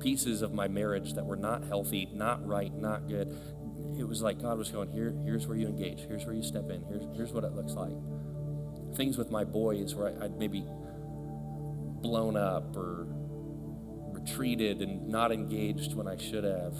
pieces 0.00 0.42
of 0.42 0.54
my 0.54 0.68
marriage 0.68 1.14
that 1.14 1.26
were 1.26 1.36
not 1.36 1.64
healthy, 1.64 2.08
not 2.12 2.46
right, 2.46 2.72
not 2.72 3.08
good 3.08 3.36
it 3.96 4.06
was 4.06 4.22
like 4.22 4.40
God 4.40 4.58
was 4.58 4.70
going, 4.70 4.90
Here, 4.90 5.14
here's 5.24 5.46
where 5.46 5.56
you 5.56 5.66
engage, 5.66 6.00
here's 6.00 6.26
where 6.26 6.34
you 6.34 6.42
step 6.42 6.70
in, 6.70 6.84
here's, 6.88 7.04
here's 7.16 7.32
what 7.32 7.44
it 7.44 7.52
looks 7.52 7.72
like. 7.72 7.94
Things 8.96 9.16
with 9.16 9.30
my 9.30 9.44
boys 9.44 9.94
where 9.94 10.08
I, 10.08 10.24
I'd 10.24 10.38
maybe 10.38 10.64
blown 12.00 12.36
up 12.36 12.76
or 12.76 13.06
retreated 14.10 14.82
and 14.82 15.08
not 15.08 15.32
engaged 15.32 15.94
when 15.94 16.06
I 16.06 16.16
should 16.16 16.44
have. 16.44 16.74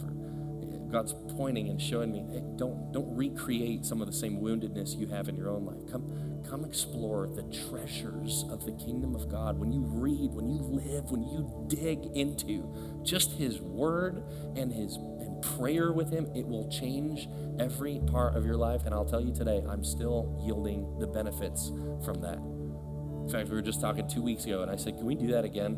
God's 0.91 1.15
pointing 1.37 1.69
and 1.69 1.81
showing 1.81 2.13
me, 2.13 2.25
hey, 2.33 2.43
don't, 2.57 2.93
don't 2.93 3.15
recreate 3.15 3.85
some 3.85 4.01
of 4.01 4.07
the 4.07 4.13
same 4.13 4.41
woundedness 4.41 4.97
you 4.97 5.07
have 5.09 5.29
in 5.29 5.37
your 5.37 5.51
own 5.51 5.67
life. 5.67 5.91
Come, 5.91 6.43
come 6.49 6.65
explore 6.65 7.27
the 7.27 7.43
treasures 7.69 8.45
of 8.51 8.65
the 8.65 8.73
kingdom 8.73 9.15
of 9.15 9.31
God. 9.31 9.59
When 9.59 9.71
you 9.71 9.83
read, 9.83 10.31
when 10.33 10.49
you 10.49 10.61
live, 10.63 11.11
when 11.11 11.23
you 11.23 11.67
dig 11.69 12.07
into 12.17 12.75
just 13.03 13.33
His 13.33 13.61
Word 13.61 14.23
and 14.57 14.73
His 14.73 14.97
prayer 15.43 15.93
with 15.93 16.11
Him, 16.11 16.31
it 16.35 16.47
will 16.47 16.69
change 16.71 17.29
every 17.59 18.01
part 18.07 18.37
of 18.37 18.45
your 18.45 18.57
life. 18.57 18.83
And 18.85 18.95
I'll 18.95 19.05
tell 19.05 19.21
you 19.21 19.33
today, 19.33 19.63
I'm 19.69 19.85
still 19.85 20.41
yielding 20.45 20.99
the 20.99 21.07
benefits 21.07 21.73
from 22.05 22.21
that. 22.23 22.39
In 22.39 23.29
fact, 23.31 23.49
we 23.51 23.57
were 23.57 23.63
just 23.63 23.81
talking 23.81 24.09
two 24.09 24.23
weeks 24.23 24.45
ago, 24.47 24.63
and 24.63 24.71
I 24.71 24.77
said, 24.77 24.97
Can 24.97 25.07
we 25.07 25.15
do 25.15 25.29
that 25.29 25.45
again? 25.45 25.77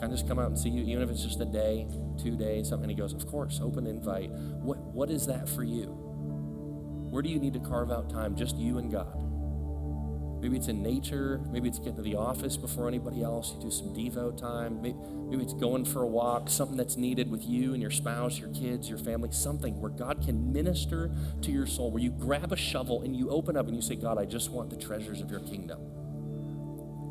Can 0.00 0.10
I 0.10 0.12
just 0.12 0.28
come 0.28 0.38
out 0.38 0.48
and 0.48 0.58
see 0.58 0.68
you, 0.68 0.82
even 0.84 1.02
if 1.02 1.10
it's 1.10 1.22
just 1.22 1.40
a 1.40 1.44
day, 1.46 1.86
two 2.22 2.36
days, 2.36 2.68
something? 2.68 2.90
And 2.90 2.90
he 2.90 2.96
goes, 2.96 3.12
Of 3.14 3.26
course, 3.26 3.60
open 3.62 3.86
invite. 3.86 4.30
What, 4.30 4.78
what 4.78 5.10
is 5.10 5.26
that 5.26 5.48
for 5.48 5.62
you? 5.62 5.86
Where 7.10 7.22
do 7.22 7.28
you 7.28 7.38
need 7.38 7.54
to 7.54 7.60
carve 7.60 7.90
out 7.90 8.10
time, 8.10 8.36
just 8.36 8.56
you 8.56 8.78
and 8.78 8.90
God? 8.90 9.25
Maybe 10.46 10.58
it's 10.58 10.68
in 10.68 10.80
nature. 10.80 11.40
Maybe 11.50 11.68
it's 11.68 11.80
getting 11.80 11.96
to 11.96 12.02
the 12.02 12.14
office 12.14 12.56
before 12.56 12.86
anybody 12.86 13.20
else. 13.20 13.52
You 13.52 13.62
do 13.62 13.70
some 13.72 13.88
Devo 13.88 14.36
time. 14.36 14.80
Maybe, 14.80 14.96
it's 15.42 15.54
going 15.54 15.84
for 15.84 16.02
a 16.02 16.06
walk, 16.06 16.48
something 16.48 16.76
that's 16.76 16.96
needed 16.96 17.32
with 17.32 17.44
you 17.44 17.72
and 17.72 17.82
your 17.82 17.90
spouse, 17.90 18.38
your 18.38 18.50
kids, 18.50 18.88
your 18.88 18.98
family, 18.98 19.30
something 19.32 19.80
where 19.80 19.90
God 19.90 20.24
can 20.24 20.52
minister 20.52 21.10
to 21.42 21.50
your 21.50 21.66
soul, 21.66 21.90
where 21.90 22.00
you 22.00 22.10
grab 22.10 22.52
a 22.52 22.56
shovel 22.56 23.02
and 23.02 23.16
you 23.16 23.28
open 23.28 23.56
up 23.56 23.66
and 23.66 23.74
you 23.74 23.82
say, 23.82 23.96
God, 23.96 24.18
I 24.18 24.24
just 24.24 24.52
want 24.52 24.70
the 24.70 24.76
treasures 24.76 25.20
of 25.20 25.32
your 25.32 25.40
kingdom. 25.40 25.80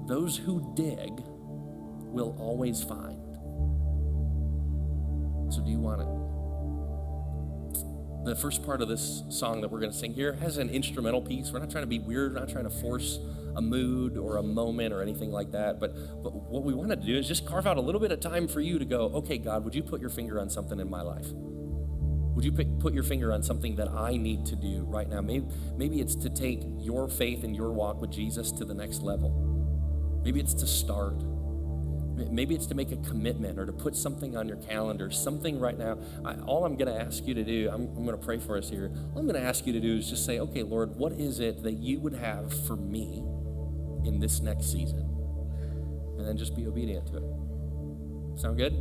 Those 0.07 0.37
who 0.37 0.73
dig 0.73 1.11
will 1.19 2.37
always 2.39 2.81
find. 2.81 3.19
So, 5.53 5.61
do 5.61 5.69
you 5.69 5.79
want 5.79 6.03
it? 6.03 6.24
The 8.25 8.35
first 8.35 8.65
part 8.65 8.81
of 8.81 8.87
this 8.87 9.23
song 9.29 9.61
that 9.61 9.69
we're 9.69 9.79
going 9.79 9.91
to 9.91 9.97
sing 9.97 10.13
here 10.13 10.33
has 10.33 10.57
an 10.57 10.69
instrumental 10.69 11.21
piece. 11.21 11.51
We're 11.51 11.59
not 11.59 11.69
trying 11.69 11.83
to 11.83 11.87
be 11.87 11.99
weird, 11.99 12.33
we're 12.33 12.39
not 12.39 12.49
trying 12.49 12.63
to 12.63 12.69
force 12.71 13.19
a 13.55 13.61
mood 13.61 14.17
or 14.17 14.37
a 14.37 14.43
moment 14.43 14.93
or 14.93 15.01
anything 15.01 15.31
like 15.31 15.51
that. 15.51 15.79
But, 15.79 15.95
but 16.23 16.33
what 16.33 16.63
we 16.63 16.73
want 16.73 16.89
to 16.89 16.95
do 16.95 17.15
is 17.17 17.27
just 17.27 17.45
carve 17.45 17.67
out 17.67 17.77
a 17.77 17.81
little 17.81 18.01
bit 18.01 18.11
of 18.11 18.19
time 18.19 18.47
for 18.47 18.61
you 18.61 18.79
to 18.79 18.85
go, 18.85 19.11
okay, 19.13 19.37
God, 19.37 19.63
would 19.63 19.75
you 19.75 19.83
put 19.83 20.01
your 20.01 20.09
finger 20.09 20.39
on 20.39 20.49
something 20.49 20.79
in 20.79 20.89
my 20.89 21.01
life? 21.01 21.27
Would 21.31 22.43
you 22.43 22.51
put 22.51 22.93
your 22.93 23.03
finger 23.03 23.31
on 23.31 23.43
something 23.43 23.75
that 23.77 23.89
I 23.89 24.17
need 24.17 24.45
to 24.47 24.55
do 24.55 24.83
right 24.83 25.07
now? 25.07 25.21
Maybe, 25.21 25.45
maybe 25.77 26.01
it's 26.01 26.15
to 26.15 26.29
take 26.29 26.63
your 26.79 27.07
faith 27.07 27.43
and 27.43 27.55
your 27.55 27.71
walk 27.71 28.01
with 28.01 28.11
Jesus 28.11 28.51
to 28.53 28.65
the 28.65 28.73
next 28.73 29.01
level. 29.01 30.21
Maybe 30.23 30.39
it's 30.39 30.53
to 30.55 30.67
start. 30.67 31.21
Maybe 32.15 32.55
it's 32.55 32.65
to 32.67 32.75
make 32.75 32.91
a 32.91 32.97
commitment 32.97 33.59
or 33.59 33.65
to 33.65 33.73
put 33.73 33.95
something 33.95 34.37
on 34.37 34.47
your 34.47 34.57
calendar, 34.57 35.11
something 35.11 35.59
right 35.59 35.77
now. 35.77 35.97
I, 36.23 36.35
all 36.45 36.65
I'm 36.65 36.77
going 36.77 36.93
to 36.93 36.99
ask 36.99 37.25
you 37.27 37.33
to 37.33 37.43
do, 37.43 37.69
I'm, 37.71 37.87
I'm 37.97 38.05
going 38.05 38.17
to 38.17 38.25
pray 38.25 38.37
for 38.37 38.57
us 38.57 38.69
here. 38.69 38.89
All 39.13 39.19
I'm 39.19 39.27
going 39.27 39.41
to 39.41 39.47
ask 39.47 39.67
you 39.67 39.73
to 39.73 39.81
do 39.81 39.97
is 39.97 40.09
just 40.09 40.25
say, 40.25 40.39
okay, 40.39 40.63
Lord, 40.63 40.95
what 40.95 41.11
is 41.13 41.39
it 41.39 41.63
that 41.63 41.73
you 41.73 41.99
would 41.99 42.13
have 42.13 42.53
for 42.65 42.77
me 42.77 43.21
in 44.05 44.19
this 44.19 44.39
next 44.39 44.71
season? 44.71 44.99
And 46.17 46.25
then 46.25 46.37
just 46.37 46.55
be 46.55 46.65
obedient 46.65 47.07
to 47.07 47.17
it. 47.17 48.39
Sound 48.39 48.57
good? 48.57 48.73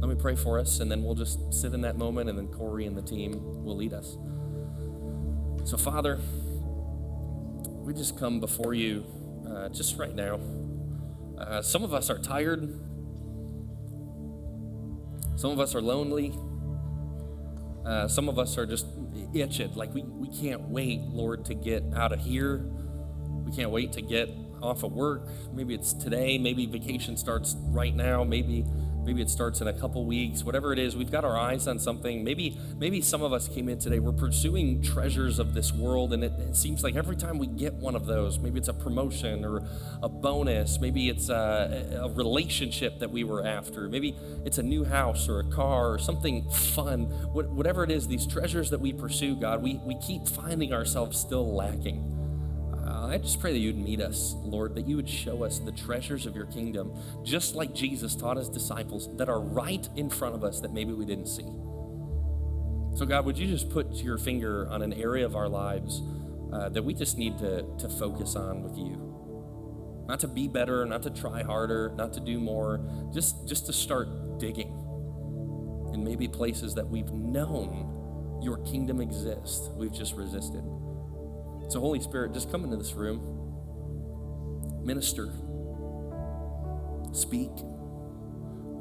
Let 0.00 0.08
me 0.08 0.14
pray 0.14 0.36
for 0.36 0.58
us, 0.58 0.80
and 0.80 0.90
then 0.90 1.02
we'll 1.02 1.14
just 1.14 1.52
sit 1.52 1.74
in 1.74 1.80
that 1.82 1.96
moment, 1.96 2.28
and 2.28 2.38
then 2.38 2.48
Corey 2.48 2.86
and 2.86 2.96
the 2.96 3.02
team 3.02 3.64
will 3.64 3.76
lead 3.76 3.92
us. 3.92 4.16
So, 5.64 5.76
Father, 5.76 6.20
we 7.84 7.94
just 7.94 8.18
come 8.18 8.40
before 8.40 8.74
you 8.74 9.04
uh, 9.48 9.68
just 9.68 9.98
right 9.98 10.14
now. 10.14 10.40
Uh, 11.38 11.62
some 11.62 11.82
of 11.82 11.92
us 11.94 12.10
are 12.10 12.18
tired. 12.18 12.60
Some 15.36 15.50
of 15.50 15.60
us 15.60 15.74
are 15.74 15.82
lonely. 15.82 16.32
Uh, 17.84 18.06
some 18.06 18.28
of 18.28 18.38
us 18.38 18.56
are 18.58 18.66
just 18.66 18.86
itching. 19.34 19.74
Like, 19.74 19.92
we, 19.92 20.02
we 20.02 20.28
can't 20.28 20.62
wait, 20.62 21.00
Lord, 21.00 21.44
to 21.46 21.54
get 21.54 21.82
out 21.96 22.12
of 22.12 22.20
here. 22.20 22.64
We 23.44 23.52
can't 23.52 23.70
wait 23.70 23.92
to 23.94 24.02
get 24.02 24.30
off 24.62 24.84
of 24.84 24.92
work. 24.92 25.28
Maybe 25.52 25.74
it's 25.74 25.92
today. 25.92 26.38
Maybe 26.38 26.66
vacation 26.66 27.16
starts 27.16 27.56
right 27.58 27.94
now. 27.94 28.22
Maybe 28.22 28.64
maybe 29.04 29.22
it 29.22 29.30
starts 29.30 29.60
in 29.60 29.68
a 29.68 29.72
couple 29.72 30.04
weeks 30.04 30.44
whatever 30.44 30.72
it 30.72 30.78
is 30.78 30.96
we've 30.96 31.10
got 31.10 31.24
our 31.24 31.36
eyes 31.36 31.66
on 31.66 31.78
something. 31.78 32.24
Maybe 32.24 32.58
maybe 32.78 33.00
some 33.00 33.22
of 33.22 33.32
us 33.32 33.48
came 33.48 33.68
in 33.68 33.78
today 33.78 33.98
we're 33.98 34.12
pursuing 34.12 34.82
treasures 34.82 35.38
of 35.38 35.54
this 35.54 35.72
world 35.72 36.12
and 36.12 36.24
it, 36.24 36.32
it, 36.38 36.56
seems 36.56 36.82
like 36.84 36.96
every 36.96 37.16
time 37.16 37.38
we 37.38 37.46
get 37.46 37.74
one 37.74 37.96
of 37.96 38.06
those 38.06 38.38
maybe 38.38 38.58
it's 38.58 38.68
a 38.68 38.74
promotion 38.74 39.44
or 39.44 39.62
a 40.02 40.08
bonus 40.08 40.80
maybe 40.80 41.08
it's 41.08 41.28
a, 41.28 42.00
a 42.02 42.10
relationship 42.10 42.98
that 42.98 43.10
we 43.10 43.24
were 43.24 43.44
after. 43.44 43.88
Maybe 43.88 44.16
it's 44.44 44.58
a 44.58 44.62
new 44.62 44.84
house 44.84 45.28
or 45.28 45.40
a 45.40 45.50
car 45.50 45.92
or 45.92 45.98
something 45.98 46.48
fun. 46.50 47.04
Whatever 47.32 47.84
it 47.84 47.90
is 47.90 48.06
these 48.06 48.26
treasures 48.26 48.70
that 48.70 48.80
we 48.80 48.92
pursue 48.92 49.36
god 49.36 49.62
we, 49.62 49.80
we 49.84 49.98
keep 50.00 50.26
finding 50.28 50.72
ourselves 50.72 51.18
still 51.18 51.54
lacking 51.54 52.11
I 53.12 53.18
just 53.18 53.40
pray 53.40 53.52
that 53.52 53.58
you'd 53.58 53.76
meet 53.76 54.00
us, 54.00 54.36
Lord, 54.38 54.74
that 54.74 54.88
you 54.88 54.96
would 54.96 55.08
show 55.08 55.44
us 55.44 55.58
the 55.58 55.70
treasures 55.70 56.24
of 56.24 56.34
your 56.34 56.46
kingdom, 56.46 56.94
just 57.22 57.54
like 57.54 57.74
Jesus 57.74 58.16
taught 58.16 58.38
his 58.38 58.48
disciples, 58.48 59.14
that 59.18 59.28
are 59.28 59.38
right 59.38 59.86
in 59.96 60.08
front 60.08 60.34
of 60.34 60.42
us 60.42 60.60
that 60.60 60.72
maybe 60.72 60.94
we 60.94 61.04
didn't 61.04 61.26
see. 61.26 61.44
So, 62.96 63.04
God, 63.04 63.26
would 63.26 63.36
you 63.36 63.46
just 63.46 63.68
put 63.68 63.92
your 63.96 64.16
finger 64.16 64.66
on 64.70 64.80
an 64.80 64.94
area 64.94 65.26
of 65.26 65.36
our 65.36 65.46
lives 65.46 66.00
uh, 66.54 66.70
that 66.70 66.82
we 66.82 66.94
just 66.94 67.18
need 67.18 67.36
to, 67.40 67.66
to 67.80 67.88
focus 67.90 68.34
on 68.34 68.62
with 68.62 68.78
you? 68.78 70.04
Not 70.08 70.20
to 70.20 70.28
be 70.28 70.48
better, 70.48 70.86
not 70.86 71.02
to 71.02 71.10
try 71.10 71.42
harder, 71.42 71.92
not 71.94 72.14
to 72.14 72.20
do 72.20 72.40
more, 72.40 72.80
just, 73.12 73.46
just 73.46 73.66
to 73.66 73.74
start 73.74 74.38
digging 74.38 74.72
in 75.92 76.02
maybe 76.02 76.28
places 76.28 76.74
that 76.76 76.88
we've 76.88 77.12
known 77.12 78.40
your 78.42 78.56
kingdom 78.64 79.02
exists, 79.02 79.68
we've 79.76 79.92
just 79.92 80.14
resisted. 80.14 80.64
So, 81.68 81.80
Holy 81.80 82.00
Spirit, 82.00 82.34
just 82.34 82.50
come 82.50 82.64
into 82.64 82.76
this 82.76 82.92
room, 82.92 83.20
minister, 84.84 85.32
speak 87.12 87.50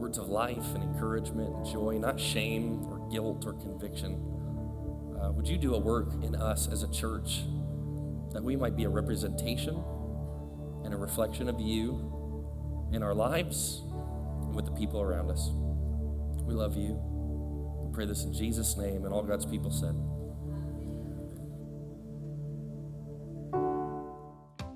words 0.01 0.17
of 0.17 0.29
life 0.29 0.73
and 0.73 0.83
encouragement 0.83 1.55
and 1.55 1.65
joy, 1.65 1.97
not 1.97 2.19
shame 2.19 2.83
or 2.85 3.07
guilt 3.11 3.45
or 3.45 3.53
conviction. 3.53 4.15
Uh, 5.21 5.31
would 5.31 5.47
you 5.47 5.57
do 5.57 5.75
a 5.75 5.79
work 5.79 6.11
in 6.23 6.35
us 6.35 6.67
as 6.67 6.81
a 6.81 6.91
church 6.91 7.43
that 8.31 8.43
we 8.43 8.55
might 8.55 8.75
be 8.75 8.85
a 8.85 8.89
representation 8.89 9.83
and 10.83 10.93
a 10.93 10.97
reflection 10.97 11.47
of 11.47 11.61
you 11.61 12.89
in 12.91 13.03
our 13.03 13.13
lives 13.13 13.83
and 14.41 14.55
with 14.55 14.65
the 14.65 14.71
people 14.71 14.99
around 14.99 15.29
us? 15.29 15.51
We 16.43 16.55
love 16.55 16.75
you. 16.75 16.99
We 16.99 17.93
pray 17.93 18.05
this 18.05 18.23
in 18.23 18.33
Jesus' 18.33 18.75
name, 18.75 19.05
and 19.05 19.13
all 19.13 19.23
God's 19.23 19.45
people 19.45 19.69
said. 19.69 19.95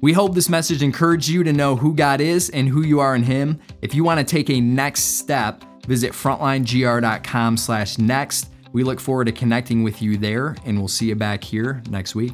We 0.01 0.13
hope 0.13 0.33
this 0.33 0.49
message 0.49 0.83
encouraged 0.83 1.27
you 1.27 1.43
to 1.43 1.53
know 1.53 1.75
who 1.75 1.95
God 1.95 2.21
is 2.21 2.49
and 2.51 2.67
who 2.67 2.83
you 2.83 2.99
are 2.99 3.15
in 3.15 3.23
Him. 3.23 3.59
If 3.81 3.95
you 3.95 4.03
want 4.03 4.19
to 4.19 4.23
take 4.25 4.49
a 4.49 4.59
next 4.59 5.17
step, 5.17 5.63
visit 5.85 6.11
frontlinegr.com 6.11 7.57
slash 7.57 7.97
next. 7.97 8.49
We 8.71 8.83
look 8.83 8.99
forward 8.99 9.25
to 9.25 9.31
connecting 9.31 9.83
with 9.83 10.01
you 10.01 10.17
there, 10.17 10.55
and 10.65 10.77
we'll 10.77 10.89
see 10.89 11.07
you 11.07 11.15
back 11.15 11.43
here 11.43 11.81
next 11.89 12.13
week. 12.13 12.33